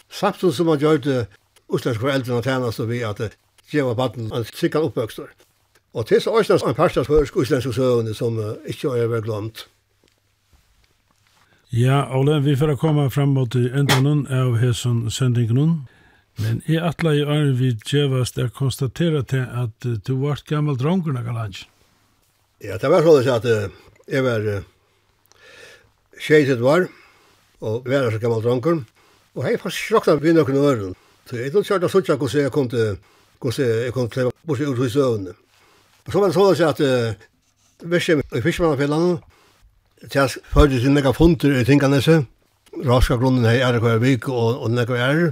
Samtidig 0.10 0.54
som 0.54 0.66
man 0.66 0.80
gjør 0.80 0.98
det 0.98 1.28
uslensk 1.70 2.00
foreldrene 2.00 2.42
tjeneste 2.42 2.86
vi 2.88 3.02
at 3.02 3.22
geva 3.72 3.94
baden 3.98 4.32
en 4.34 4.46
sikker 4.46 4.84
oppvøkstor. 4.90 5.30
Og 5.94 6.08
til 6.10 6.22
så 6.22 6.34
er 6.34 6.68
en 6.68 6.76
parstans 6.76 7.08
høysk 7.08 7.36
uslensk 7.38 7.74
søvende 7.74 8.14
som 8.18 8.38
uh, 8.38 8.56
ikke 8.66 8.90
har 8.90 9.12
vært 9.12 9.28
glemt. 9.28 9.68
Ja, 11.74 12.04
Ole, 12.18 12.40
vi 12.42 12.56
får 12.56 12.76
komme 12.82 13.10
frem 13.10 13.34
mot 13.34 13.56
enden 13.56 14.26
av 14.30 14.58
hesson 14.62 15.10
sendingen. 15.12 15.88
Men 16.42 16.62
i 16.66 16.78
atla 16.78 17.14
i 17.14 17.22
øren 17.22 17.54
vi 17.60 17.72
djevast 17.78 18.38
er 18.42 18.50
konstatera 18.50 19.22
til 19.22 19.46
at 19.46 19.86
uh, 19.86 19.98
du 20.08 20.16
vart 20.26 20.46
gammal 20.50 20.78
drongur 20.78 21.14
naga 21.14 21.34
lands. 21.34 21.68
Ja, 22.64 22.78
det 22.82 22.90
var 22.90 23.06
sånn 23.06 23.30
at 23.30 23.46
uh, 23.46 23.70
jeg 24.10 24.26
var 24.26 24.46
uh, 24.50 24.66
tjeitet 26.18 26.62
var, 26.64 26.88
og 27.62 27.86
var 27.90 28.10
så 28.10 28.22
gammal 28.22 28.42
drongur, 28.42 28.82
og 29.38 29.46
hei 29.46 29.58
fast 29.62 29.78
sjokta 29.78 30.18
vi 30.22 30.34
nokon 30.34 30.58
øren. 30.58 30.96
Så 31.30 31.38
jeg 31.38 31.54
tog 31.54 31.66
kjart 31.68 31.86
av 31.86 31.94
suttja 31.94 32.18
hvordan 32.18 32.48
jeg 32.48 32.54
kom 32.56 32.70
til 32.72 32.98
hvordan 33.44 33.84
jeg 33.86 33.94
kom 33.96 34.10
til 34.10 34.30
å 34.30 34.34
bort 34.48 34.64
ut 34.64 34.82
i 34.86 34.90
søvnene. 34.90 35.36
Så 36.08 36.20
var 36.20 36.32
det 36.32 36.36
sånn 36.36 36.68
at 36.68 36.82
uh, 36.84 37.14
verset 37.94 38.24
i 38.36 38.42
Fiskmannafjellene, 38.44 39.20
til 40.12 40.36
førte 40.52 40.80
til 40.84 40.92
nekka 40.92 41.14
funter 41.16 41.54
i 41.56 41.64
Tinganese, 41.68 42.24
raska 42.84 43.16
grunnen 43.20 43.46
her 43.48 43.62
er 43.70 43.80
hver 43.84 44.02
vik 44.04 44.28
og, 44.32 44.64
og 44.66 44.74
nekka 44.74 45.00
er. 45.00 45.24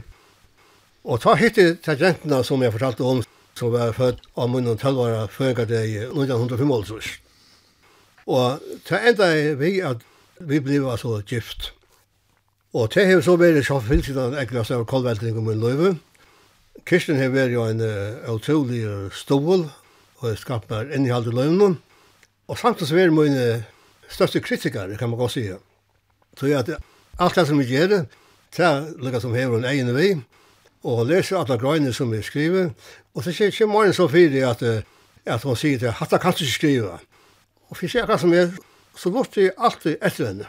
Og 1.03 1.19
ta 1.23 1.33
hittil 1.35 1.75
til 1.83 1.99
jentene 1.99 2.43
som 2.45 2.61
jeg 2.63 2.75
fortalte 2.75 3.03
om, 3.07 3.23
som 3.57 3.73
var 3.73 3.91
født 3.97 4.21
av 4.37 4.51
munnen 4.51 4.79
tølvare 4.79 5.25
før 5.31 5.65
i 5.65 6.05
1905 6.07 6.71
Og 8.27 8.61
ta 8.87 9.01
enda 9.01 9.27
er 9.33 9.55
vi 9.55 9.81
at 9.81 10.05
vi 10.39 10.59
blev 10.59 10.87
altså 10.87 11.21
gift. 11.27 11.73
Og 12.73 12.93
det 12.93 13.07
har 13.07 13.21
så 13.21 13.35
vært 13.35 13.65
så 13.65 13.79
fyllt 13.83 14.05
siden 14.05 14.37
jeg 14.37 14.55
av 14.55 14.85
kolveltning 14.85 15.37
om 15.37 15.45
min 15.49 15.59
løyve. 15.59 15.95
Kirsten 16.87 17.19
har 17.19 17.31
vært 17.33 17.53
jo 17.53 17.65
en 17.67 17.81
uh, 17.83 18.31
utrolig 18.33 18.83
stål, 19.15 19.67
og 20.21 20.29
jeg 20.29 20.39
skapt 20.41 20.69
meg 20.71 20.93
inn 20.95 21.05
i 21.07 21.13
halde 21.13 21.33
løvnen. 21.35 21.77
Og 22.47 22.57
samtidig 22.59 22.89
så 22.89 22.97
er 22.99 23.13
min 23.15 23.37
største 24.11 24.41
kritiker, 24.43 24.97
kan 24.97 25.09
man 25.09 25.19
godt 25.19 25.35
si. 25.35 25.45
Så 26.37 26.49
jeg 26.49 26.59
at 26.59 26.81
alt 27.19 27.35
det 27.35 27.47
som 27.47 27.59
vi 27.59 27.69
gjør, 27.69 28.05
det 28.57 28.65
er 28.65 28.89
lukket 28.99 29.23
som 29.23 29.35
hever 29.35 29.57
en 29.57 29.69
egen 29.71 29.93
vei, 29.95 30.09
og 30.83 31.05
leser 31.07 31.37
alle 31.39 31.57
grøyene 31.61 31.93
som 31.93 32.11
vi 32.11 32.21
skriver, 32.25 32.71
og 33.13 33.23
så 33.23 33.31
kommer 33.31 33.53
ikke 33.53 33.67
morgen 33.69 33.93
så 33.93 34.07
fyrig 34.07 34.43
at, 34.47 34.63
at 35.25 35.43
hun 35.43 35.55
sier 35.55 35.79
til, 35.79 35.91
hatt 35.91 36.11
det 36.11 36.21
kan 36.21 36.33
du 36.33 36.43
ikke 36.43 36.57
skrive. 36.57 36.97
Og 37.69 37.77
for 37.77 37.85
jeg 37.85 38.03
akkurat 38.03 38.21
som 38.23 38.33
er, 38.33 38.51
så 38.97 39.09
lort 39.09 39.37
jeg 39.37 39.53
alltid 39.57 39.97
etter 40.01 40.27
henne. 40.27 40.47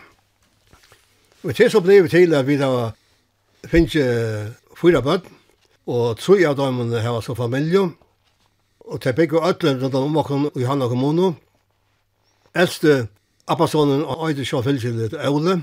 Og 1.42 1.54
til 1.54 1.70
så 1.70 1.80
ble 1.82 2.02
vi 2.02 2.08
til 2.10 2.34
at 2.34 2.46
vi 2.46 2.56
da 2.58 2.90
finnes 3.70 3.94
fyra 4.78 5.02
bøtt, 5.02 5.26
Og 5.86 6.18
tre 6.18 6.44
av 6.46 6.56
dem 6.56 6.92
har 6.92 7.20
så 7.20 7.34
familie. 7.34 7.90
Og 8.80 9.00
til 9.00 9.14
begge 9.14 9.40
ødler 9.48 9.80
rundt 9.80 9.94
om 9.94 10.16
åkken 10.16 10.50
i 10.56 10.64
Hanna 10.66 10.88
kommune. 10.88 11.34
Eldste 12.54 13.08
appasonen 13.48 14.04
og 14.04 14.28
Øyde 14.28 14.44
Sjå 14.44 14.62
Fylkjellet 14.62 15.14
Øle. 15.14 15.62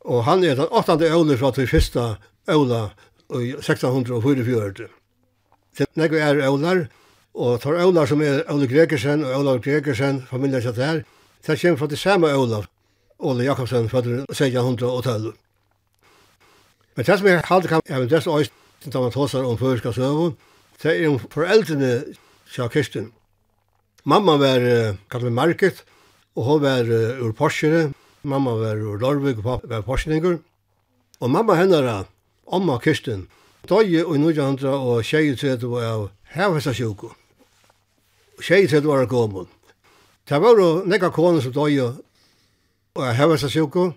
Og 0.00 0.24
han 0.24 0.44
er 0.44 0.54
den 0.54 0.70
åttende 0.70 1.10
Øle 1.10 1.38
fra 1.38 1.50
til 1.50 1.68
første 1.68 2.16
Øle 2.48 2.90
i 3.34 3.54
1644. 3.58 4.88
Det 5.78 5.86
er 5.96 6.04
ikke 6.04 6.18
er 6.18 6.52
Øler, 6.52 6.86
og 7.34 7.60
tar 7.60 7.80
Øler 7.86 8.06
som 8.06 8.22
er 8.22 8.42
Øle 8.50 8.68
Gregersen 8.68 9.24
og 9.24 9.40
Øle 9.40 9.60
Gregersen, 9.62 10.22
familien 10.30 10.62
sitt 10.62 10.76
her, 10.76 11.02
det 11.46 11.60
kommer 11.60 11.76
fra 11.76 11.86
det 11.86 11.98
samme 11.98 12.30
Øle, 12.32 12.64
Ole 13.18 13.44
Jakobsen, 13.44 13.88
fra 13.88 13.98
1612. 13.98 15.32
Men 16.96 17.04
det 17.06 17.18
som 17.18 17.26
jeg 17.26 17.42
halvt 17.44 17.68
kan, 17.68 17.80
er 17.88 18.06
det 18.08 18.22
som 18.22 18.32
er 18.32 18.48
da 18.84 19.00
man 19.00 19.12
tåsar 19.14 19.44
om 19.44 19.58
føreska 19.58 19.92
søvun, 19.92 20.36
det 20.82 20.92
er 20.92 21.08
om 21.08 21.18
foreldrene 21.18 21.92
til 22.52 22.68
Kristin. 22.72 23.12
Mamma 24.04 24.36
var 24.38 24.62
uh, 24.62 24.96
kallet 25.10 25.32
Market, 25.32 25.84
og 26.36 26.44
hun 26.44 26.62
var 26.62 26.86
uh, 26.86 27.24
ur 27.24 27.32
Porsche, 27.32 27.92
mamma 28.22 28.52
var 28.60 28.76
ur 28.76 28.98
Lorvig, 28.98 29.38
og 29.38 29.42
pappa 29.42 29.66
var 29.66 29.82
Porsjeninger. 29.82 30.38
Og 31.20 31.30
mamma 31.30 31.56
hennara, 31.56 32.04
Amma 32.52 32.78
Kristin, 32.78 33.26
døye 33.68 34.04
og 34.04 34.20
nujandra 34.20 34.76
og 34.78 35.02
var 35.02 35.84
av 35.84 36.10
hevhestasjuku. 36.36 37.08
Tjejetredu 38.40 38.88
var 38.88 39.06
gommon. 39.06 39.48
Det 40.28 40.40
var 40.40 40.58
jo 40.58 40.84
nekka 40.84 41.10
kone 41.10 41.42
som 41.42 41.52
døye 41.52 41.96
og 42.94 43.14
hevhestasjuku, 43.16 43.92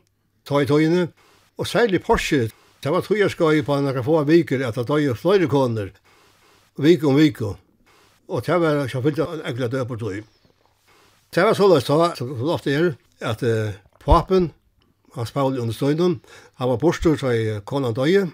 tøy 0.46 0.66
tøyene, 0.66 1.10
og 1.58 1.68
særlig 1.68 2.02
Porsjet, 2.02 2.54
Det 2.80 2.90
var 2.90 3.02
tog 3.02 3.32
skoj 3.32 3.64
på 3.66 3.76
några 3.82 4.04
få 4.04 4.24
viker 4.24 4.62
at 4.68 4.76
det 4.76 4.88
döjer 4.88 5.14
flera 5.14 5.48
koner. 5.48 5.92
Vik 6.78 7.04
om 7.04 7.16
vik. 7.16 7.42
og 8.30 8.46
det 8.46 8.60
var 8.62 8.88
så 8.88 9.02
fyllt 9.02 9.20
en 9.20 9.42
ägla 9.46 9.68
døy 9.68 9.86
på 9.86 9.96
tog. 9.96 10.24
Det 11.36 11.44
var 11.44 11.54
så 11.54 11.68
löst 11.68 11.88
då, 11.88 12.14
som 12.16 12.28
det 12.28 12.54
ofta 12.54 12.70
är, 12.72 12.96
att 13.22 13.44
eh, 13.44 13.72
papen, 14.06 14.52
han 15.14 15.26
spavlade 15.26 15.62
under 15.62 15.74
støynden, 15.74 16.20
han 16.54 16.70
var 16.70 16.78
bostur 16.78 17.18
så 17.18 17.32
i 17.32 17.62
konan 17.66 17.94
døye. 17.94 18.30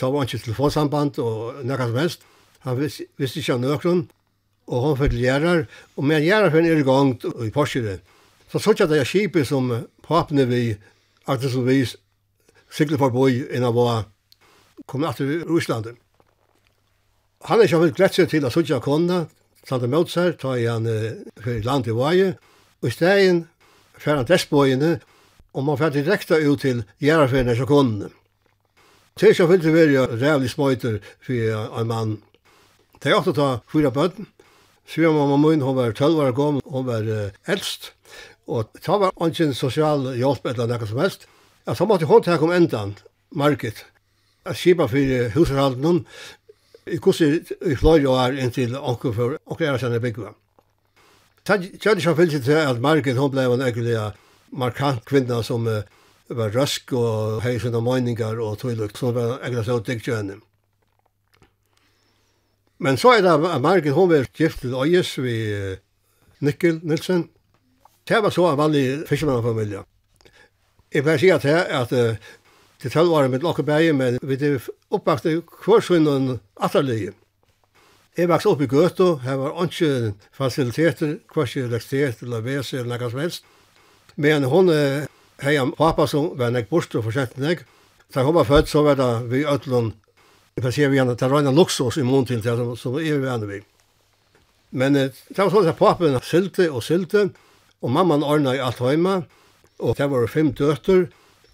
Det 0.00 0.12
var 0.12 0.24
ikke 0.24 0.38
telefonsamband 0.38 1.18
og 1.18 1.64
nekka 1.64 1.86
som 1.86 1.96
helst. 1.96 2.20
Han 2.58 2.80
visste, 2.80 3.04
visste 3.16 3.40
ikke 3.40 3.54
av 3.54 3.60
nøkron, 3.60 4.02
og 4.66 4.86
han 4.86 4.96
fikk 4.96 5.18
gjerrar, 5.20 5.66
og 5.96 6.04
med 6.04 6.24
gjerrar 6.24 6.50
fyrir 6.50 6.72
er 6.72 6.80
i 6.80 6.86
gang 6.86 7.14
i 7.44 7.50
Porsche. 7.50 7.98
Så 8.50 8.58
sånn 8.58 8.80
at 8.80 8.90
det 8.90 9.00
er 9.02 9.08
skipet 9.08 9.48
som 9.48 9.68
papene 10.06 10.46
vi, 10.48 10.76
at 11.26 11.42
det 11.42 11.52
som 11.52 11.66
vis, 11.66 11.96
sikle 12.72 12.98
for 13.00 13.14
boi 13.14 13.44
enn 13.52 13.66
av 13.68 13.76
var 13.76 14.06
kom 14.88 15.04
natt 15.04 15.20
i 15.22 15.42
Ruslanden. 15.46 15.98
Han 17.46 17.60
er 17.60 17.68
ikke 17.68 17.80
vel 17.82 17.94
glett 17.96 18.16
seg 18.16 18.30
til 18.30 18.46
å 18.46 18.50
sutja 18.54 18.80
konna, 18.82 19.26
samt 19.66 19.86
mot 19.90 20.10
seg, 20.10 20.36
ta 20.40 20.56
i 20.58 20.66
han 20.66 20.86
for 21.42 21.62
land 21.66 21.88
i 21.90 21.94
vaje, 21.96 22.34
og 22.82 22.88
i 22.88 22.94
stegin 22.94 23.44
fer 23.98 24.18
han 24.18 24.28
dessbøyene, 24.28 24.96
og 25.52 25.66
man 25.66 25.78
fer 25.78 25.92
direkta 25.94 26.38
ut 26.40 26.62
til 26.62 26.84
gjerraferien 27.02 27.52
av 27.52 27.66
konna. 27.68 28.10
Det 29.18 29.28
er 29.28 29.34
ikke 29.34 29.48
vel 29.50 29.60
til 29.60 29.72
å 29.72 29.76
være 29.76 30.20
rævlig 30.22 30.52
smøyter 30.54 31.00
for 31.20 31.80
en 31.80 31.90
mann. 31.90 32.14
Det 33.02 33.10
er 33.10 33.18
ofte 33.18 33.34
å 33.34 33.38
ta 33.38 33.50
fyra 33.68 33.90
bøtten, 33.92 34.30
Svira 34.86 35.12
mamma 35.12 35.36
min, 35.38 35.62
hon 35.62 35.76
var 35.76 35.92
12 35.92 36.18
år 36.20 36.32
gammel, 36.36 36.62
hon 36.66 36.86
var 36.86 37.06
eldst, 37.46 37.92
og 38.50 38.66
det 38.74 38.88
var 38.88 39.12
ikke 39.28 39.46
en 39.46 39.54
sosial 39.54 40.08
hjelp 40.18 40.48
eller 40.50 40.68
noe 40.68 40.88
som 40.90 41.00
helst. 41.00 41.28
Ja, 41.66 41.74
så 41.74 41.86
måtte 41.86 42.08
hon 42.10 42.22
ta 42.22 42.38
om 42.42 42.50
endan, 42.50 42.96
market. 43.30 43.84
Jeg 44.44 44.58
skipa 44.58 44.88
for 44.90 45.28
husarhalden, 45.34 46.04
i 46.90 46.98
kursi 46.98 47.28
i 47.62 47.76
fløy 47.78 48.06
år 48.10 48.34
inntil 48.42 48.74
onker 48.74 49.12
for 49.14 49.36
onker 49.46 49.70
er 49.70 49.78
sende 49.78 50.00
byggva. 50.02 50.32
Kjærlig 51.46 52.02
som 52.02 52.16
fyllt 52.18 52.42
til 52.42 52.58
at 52.58 52.80
market, 52.82 53.18
hon 53.18 53.30
blei 53.30 53.46
en 53.46 53.62
ekkelig 53.62 53.98
markant 54.50 55.04
kvinna 55.06 55.42
som 55.46 55.66
uh, 55.70 55.82
var 56.28 56.50
rask 56.54 56.92
og 56.98 57.42
hei 57.46 57.58
sina 57.62 57.80
møyningar 57.80 58.40
og 58.42 58.58
tøylukt, 58.58 58.98
som 58.98 59.14
var 59.14 59.38
ekkelig 59.40 59.64
så 59.68 59.78
dyktig 59.78 60.16
henne. 60.16 60.40
Men 62.82 62.98
så 62.98 63.14
er 63.14 63.22
det 63.22 63.32
at 63.38 63.62
market, 63.62 63.94
hon 63.94 64.10
var 64.10 64.26
gift 64.34 64.64
til 64.64 64.74
øyes 64.74 65.14
vi 65.22 65.36
Nikkel 66.42 66.80
Nilsen. 66.82 67.28
Det 68.08 68.18
var 68.22 68.34
så 68.34 68.50
en 68.50 68.58
vanlig 68.58 69.04
fiskemannsfamilie. 69.06 69.84
Jeg 70.94 71.04
bare 71.04 71.18
sier 71.18 71.38
til 71.40 71.56
at 71.56 71.92
uh, 71.96 72.16
til 72.82 72.90
tølv 72.90 73.14
året 73.14 73.30
mitt 73.30 73.44
lokke 73.46 73.62
bæge, 73.62 73.92
men 73.96 74.18
vi 74.22 74.36
er 74.36 74.58
oppvakt 74.90 75.26
i 75.30 75.38
kvarsvinnen 75.64 76.40
atterlige. 76.60 77.12
Jeg 78.18 78.28
vokste 78.28 78.50
opp 78.50 78.60
i 78.60 78.68
Gøto, 78.68 79.14
her 79.22 79.38
var 79.40 79.54
ikke 79.64 80.12
fasiliteter, 80.36 81.14
kvarsi 81.32 81.62
elektritet, 81.62 82.20
eller 82.26 82.42
vese, 82.44 82.82
eller 82.82 82.98
noe 82.98 83.10
som 83.10 83.22
helst. 83.22 83.46
Men 84.20 84.44
hun, 84.44 84.68
hei 85.40 85.54
en 85.56 85.72
pappa 85.78 86.04
som 86.10 86.34
var 86.36 86.52
nek 86.52 86.68
bort 86.68 86.92
og 86.98 87.06
forsett 87.06 87.38
nek. 87.40 87.62
Da 88.12 88.26
hun 88.26 88.36
var 88.36 88.44
født, 88.50 88.68
så 88.68 88.82
var 88.84 88.98
det 89.00 89.08
vi 89.30 89.46
ødlund, 89.48 89.94
jeg 90.56 90.66
kan 90.66 90.74
si 90.74 90.84
vi 90.84 90.98
gjerne, 90.98 91.16
det 91.16 91.30
var 91.30 91.40
en 91.40 91.56
luksus 91.56 91.96
i 91.96 92.04
mån 92.04 92.26
til 92.28 92.42
det, 92.44 92.56
som 92.76 92.98
er 92.98 93.16
vi 93.16 93.30
gjerne 93.30 93.48
vi. 93.48 93.62
Men 94.76 94.98
det 94.98 95.38
var 95.38 95.48
sånn 95.54 95.70
at 95.70 95.78
pappen 95.78 96.18
sylte 96.20 96.68
og 96.68 96.84
sylte, 96.84 97.30
og 97.80 97.94
mamman 97.94 98.26
ordna 98.26 98.52
i 98.52 98.60
alt 98.60 98.82
høyma, 98.82 99.22
og 99.82 99.98
det 99.98 100.08
var 100.10 100.30
fem 100.30 100.52
døtter. 100.54 101.08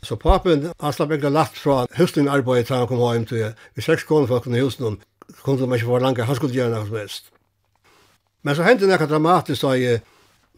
Så 0.05 0.15
papen, 0.21 0.69
han 0.79 0.95
slapp 0.95 1.11
egentlig 1.11 1.35
lagt 1.35 1.59
fra 1.59 1.81
høsten 1.97 2.29
arbeidet 2.31 2.69
til 2.69 2.77
han 2.79 2.87
kom 2.87 3.01
hjem 3.03 3.25
til 3.27 3.49
vi 3.75 3.83
seks 3.83 4.05
kone 4.07 4.29
folk 4.31 4.47
i 4.47 4.61
husen, 4.61 4.85
og 4.93 5.41
kunne 5.43 5.67
meg 5.67 5.81
ikke 5.81 5.91
få 5.91 5.99
langt, 6.05 6.23
han 6.23 6.39
skulle 6.39 6.55
gjøre 6.55 6.71
noe 6.71 6.87
som 6.87 7.01
helst. 7.01 7.33
Men 8.47 8.55
så 8.55 8.67
hendte 8.67 8.87
det 8.87 8.95
noe 8.95 9.09
dramatisk 9.11 9.67
da 9.67 9.73
jeg, 9.75 10.03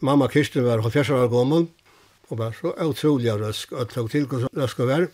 mamma 0.01 0.27
Kirsten 0.29 0.67
var 0.67 0.83
70 0.85 1.09
år 1.17 1.31
gammel, 1.31 1.65
og 2.29 2.37
var 2.37 2.53
så 2.55 2.75
utrolig 2.85 3.33
røsk, 3.39 3.73
og 3.73 3.89
tok 3.89 4.11
til 4.11 4.27
hvordan 4.29 4.61
røsk 4.61 4.83
å 4.83 4.89
være, 4.91 5.09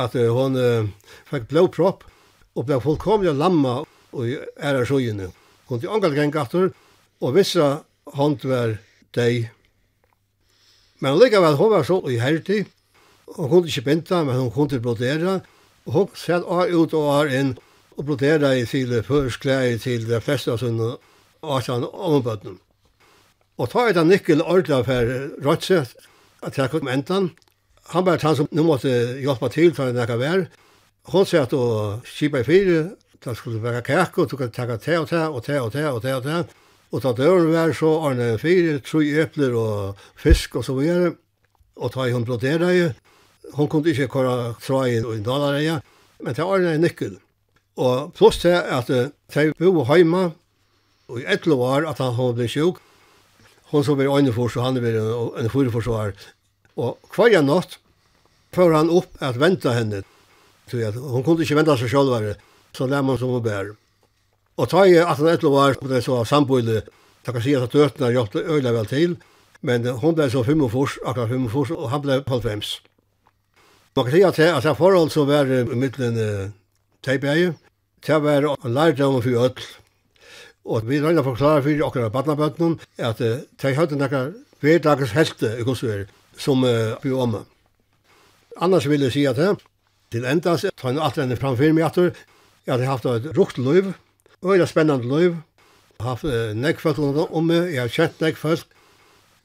at 0.00 0.16
hun 0.16 0.56
uh, 0.56 0.88
fikk 1.28 1.50
blåpropp, 1.52 2.06
og 2.56 2.66
ble 2.66 2.80
fullkomlig 2.82 3.36
lamma 3.36 3.82
og 3.84 4.24
æra 4.56 4.86
sjøyene. 4.88 5.28
Hun 5.68 5.82
til 5.82 5.92
omgall 5.92 6.16
gengatter, 6.16 6.72
og 7.20 7.36
visse 7.36 7.68
hånd 8.16 8.42
var 8.48 8.78
deg, 9.14 9.50
Men 11.00 11.18
likevel, 11.18 11.56
hun 11.56 11.70
var 11.70 11.86
så 11.86 12.00
i 12.08 12.16
uheldig. 12.18 12.66
Hun 13.36 13.48
kunne 13.50 13.70
ikke 13.70 13.86
binta, 13.86 14.22
men 14.24 14.36
hun 14.40 14.50
kunne 14.50 14.80
brodera. 14.82 15.40
Og 15.86 15.92
hun 15.92 16.08
sett 16.14 16.44
av 16.44 16.70
ut 16.70 16.94
og 16.94 17.10
av 17.14 17.32
inn 17.32 17.56
og 17.98 18.06
brodera 18.06 18.54
i 18.54 18.66
til 18.66 18.94
førsklæger 19.02 19.78
til 19.82 20.06
de 20.08 20.20
fleste 20.20 20.52
av 20.52 20.62
sine 20.62 20.96
arsan 21.42 21.86
ombøtnen. 21.86 22.58
Og 23.58 23.70
ta 23.70 23.88
et 23.88 23.98
av 23.98 24.06
Nikkel 24.06 24.42
ordla 24.42 24.84
for 24.86 25.14
Rødse, 25.42 25.86
at 26.42 26.58
jeg 26.58 26.70
kom 26.70 26.88
entan. 26.88 27.32
Han 27.90 28.04
var 28.06 28.22
han 28.22 28.36
som 28.36 28.48
nå 28.52 28.62
måtte 28.62 28.90
hjelpe 29.18 29.48
til 29.50 29.74
for 29.74 29.90
en 29.90 29.98
ekka 29.98 30.18
vær. 30.20 30.46
Hun 31.08 31.26
sier 31.26 31.46
at 31.46 31.54
og 31.56 32.06
kjipa 32.06 32.42
i 32.42 32.46
fire, 32.46 32.82
da 33.24 33.34
skulle 33.34 33.62
være 33.62 33.82
kæk, 33.82 34.18
og 34.18 34.30
tog 34.30 34.44
takka 34.52 34.76
te 34.78 34.98
og 34.98 35.08
te 35.08 35.22
og 35.26 35.42
te 35.42 35.58
og 35.58 35.72
te 35.72 35.86
og 35.88 36.02
te 36.02 36.14
og 36.14 36.26
te. 36.26 36.42
Og 36.88 37.02
ta 37.04 37.12
døren 37.12 37.50
var 37.52 37.74
så 37.76 37.90
Arne 38.08 38.38
fire, 38.40 38.78
tre 38.80 39.04
epler 39.22 39.54
og 39.58 39.98
fisk 40.16 40.56
og 40.56 40.64
så 40.64 40.76
videre. 40.78 41.14
Og 41.76 41.92
ta 41.92 42.08
i 42.08 42.14
hun 42.14 42.24
brodera 42.24 42.72
i. 42.72 42.88
Hun 43.54 43.68
kunne 43.68 43.92
ikke 43.92 44.08
kåre 44.12 44.54
tra 44.64 44.82
i 44.88 44.98
en 44.98 45.24
dalareia, 45.24 45.78
men 46.24 46.36
ta 46.36 46.46
Arne 46.48 46.74
en 46.74 46.84
nykkel. 46.84 47.18
Og 47.78 48.12
pluss 48.16 48.40
til 48.42 48.56
at 48.56 48.88
de 48.88 49.52
bo 49.60 49.84
heima, 49.88 50.30
og 51.08 51.20
i 51.20 51.26
et 51.28 51.46
var 51.46 51.86
at 51.88 52.00
han 52.02 52.16
ble 52.34 52.48
sjuk. 52.48 52.80
Hun 53.70 53.84
som 53.84 53.98
var 53.98 54.08
øyne 54.16 54.32
for, 54.32 54.48
så 54.48 54.64
han 54.64 54.80
var 54.82 54.96
en 55.38 55.50
fyreforsvar. 55.50 56.12
Og 56.76 56.98
hver 57.14 57.38
en 57.38 57.46
natt 57.52 57.78
før 58.52 58.76
han 58.76 58.90
opp 58.90 59.20
at 59.20 59.38
venta 59.40 59.74
henne. 59.76 60.02
Så 60.68 60.80
hun 60.92 61.24
kunne 61.24 61.44
ikke 61.44 61.56
venta 61.56 61.76
seg 61.76 61.92
selv, 61.92 62.34
så 62.72 62.86
lær 62.86 63.04
man 63.04 63.18
som 63.18 63.32
hun 63.32 63.44
bærer. 63.44 63.76
Og 64.58 64.66
ta 64.66 64.82
i 64.84 64.96
1811 64.98 65.50
var 65.54 65.76
det 65.94 66.02
så 66.04 66.24
samboende, 66.26 66.82
så 67.24 67.32
kan 67.32 67.44
si 67.44 67.54
at 67.54 67.72
døtene 67.72 68.10
hjalp 68.10 68.32
det 68.34 68.46
øyla 68.50 68.72
vel 68.74 68.88
til, 68.90 69.16
men 69.62 69.86
hun 70.02 70.16
ble 70.18 70.26
så 70.30 70.42
45, 70.42 70.98
akkurat 71.06 71.30
45, 71.30 71.76
og 71.76 71.90
han 71.92 72.02
ble 72.02 72.22
95. 72.26 72.72
Man 73.96 74.06
kan 74.06 74.14
si 74.14 74.22
at 74.26 74.38
det, 74.38 74.48
er 74.66 74.74
forhold 74.74 75.10
som 75.10 75.28
var 75.28 75.46
i 75.46 75.62
midten 75.74 76.18
uh, 76.18 76.50
teibeie, 77.02 77.54
det 78.06 78.18
var 78.22 78.48
en 78.50 78.74
lærdom 78.74 79.20
for 79.22 79.44
ødel. 79.44 79.68
Og 80.64 80.88
vi 80.88 81.00
røyna 81.00 81.22
forklare 81.22 81.62
for 81.62 82.02
av 82.02 82.10
badnabøtnen, 82.12 82.80
at 82.98 83.20
uh, 83.20 83.38
de 83.62 83.74
hadde 83.74 83.98
nekka 83.98 84.24
hverdagens 84.60 85.14
helte 85.14 85.54
i 85.58 85.62
Kosover, 85.62 86.04
som 86.36 86.66
uh, 86.66 86.98
vi 87.02 87.14
om. 87.14 87.44
Annars 88.60 88.90
vil 88.90 89.06
jeg 89.06 89.12
si 89.12 89.24
at 89.26 89.38
det, 89.38 89.54
til 90.10 90.26
endas, 90.26 90.66
tar 90.76 90.90
jeg 90.90 91.02
alt 91.02 91.18
enn 91.18 91.36
framfyr 91.38 91.72
meg 91.76 91.90
at 91.90 91.98
jeg 92.02 92.72
hadde 92.72 92.90
haft 92.90 93.06
et 93.06 93.30
rukt 93.38 93.58
løyv, 93.58 93.94
Øyla 94.44 94.66
spennende 94.66 95.18
liv. 95.18 95.36
Jeg 95.98 96.04
har 96.06 96.14
haft 96.14 96.54
nekk 96.54 96.80
folk 96.80 96.98
om 96.98 97.46
meg, 97.48 97.72
jeg 97.74 97.80
har 97.82 97.90
kjent 97.90 98.20
nekk 98.22 98.36
folk. 98.38 98.66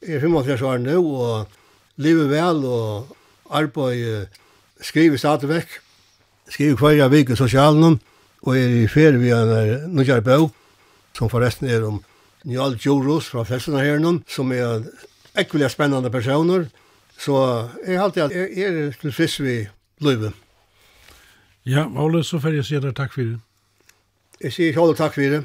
Jeg 0.06 0.19
er 0.19 0.21
35 0.21 0.67
år 0.67 0.82
nå, 0.84 0.99
og 1.01 1.47
livet 1.97 2.29
vel, 2.29 2.65
og 2.65 3.15
arbeid 3.49 4.27
skriver 4.82 5.17
stadig 5.17 5.49
vekk. 5.49 5.79
Skriver 6.49 6.77
hver 6.77 6.97
jeg 6.99 7.29
i 7.29 7.36
sosialen, 7.36 7.99
og 8.43 8.58
er 8.58 8.84
i 8.84 8.88
ferie 8.88 9.17
via 9.17 9.41
en 9.41 9.95
nødjar 9.95 10.21
bøv, 10.21 10.49
som 11.17 11.29
forresten 11.29 11.69
er 11.69 11.88
om 11.88 12.03
Njal 12.45 12.75
Djoros 12.75 13.29
fra 13.32 13.45
Felsene 13.47 13.82
her 13.82 14.01
nå, 14.03 14.19
som 14.27 14.51
er 14.51 14.84
ekvelig 15.39 15.71
spennende 15.71 16.12
personer. 16.12 16.67
Så 17.17 17.34
jeg 17.88 17.97
har 17.97 18.06
alltid 18.06 18.23
at 18.23 18.36
jeg 18.36 18.67
er 18.67 18.91
til 19.01 19.13
frisk 19.15 19.39
ved 19.39 19.65
livet. 20.03 20.34
Ja, 21.65 21.88
Ole, 21.88 22.23
så 22.23 22.39
får 22.43 22.60
jeg 22.60 22.65
si 22.67 22.79
deg 22.84 22.95
takk 22.97 23.13
for 23.15 23.23
det. 23.23 23.39
Jeg 24.43 24.51
sier 24.51 24.67
ikke 24.73 24.82
alle 24.84 24.95
takk 24.99 25.13
for 25.15 25.21
det. 25.21 25.43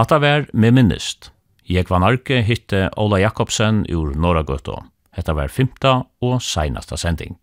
Hatta 0.00 0.16
vær 0.16 0.46
med 0.56 0.72
minnist. 0.72 1.26
Jeg 1.68 1.84
var 1.90 2.00
narki 2.00 2.38
hitte 2.40 2.86
Ola 2.96 3.18
Jakobsen 3.20 3.82
ur 3.92 4.14
Norragøtå. 4.16 4.78
Hetta 5.12 5.34
var 5.36 5.52
fymta 5.52 5.90
og 6.24 6.38
seinasta 6.40 6.96
sending. 6.96 7.34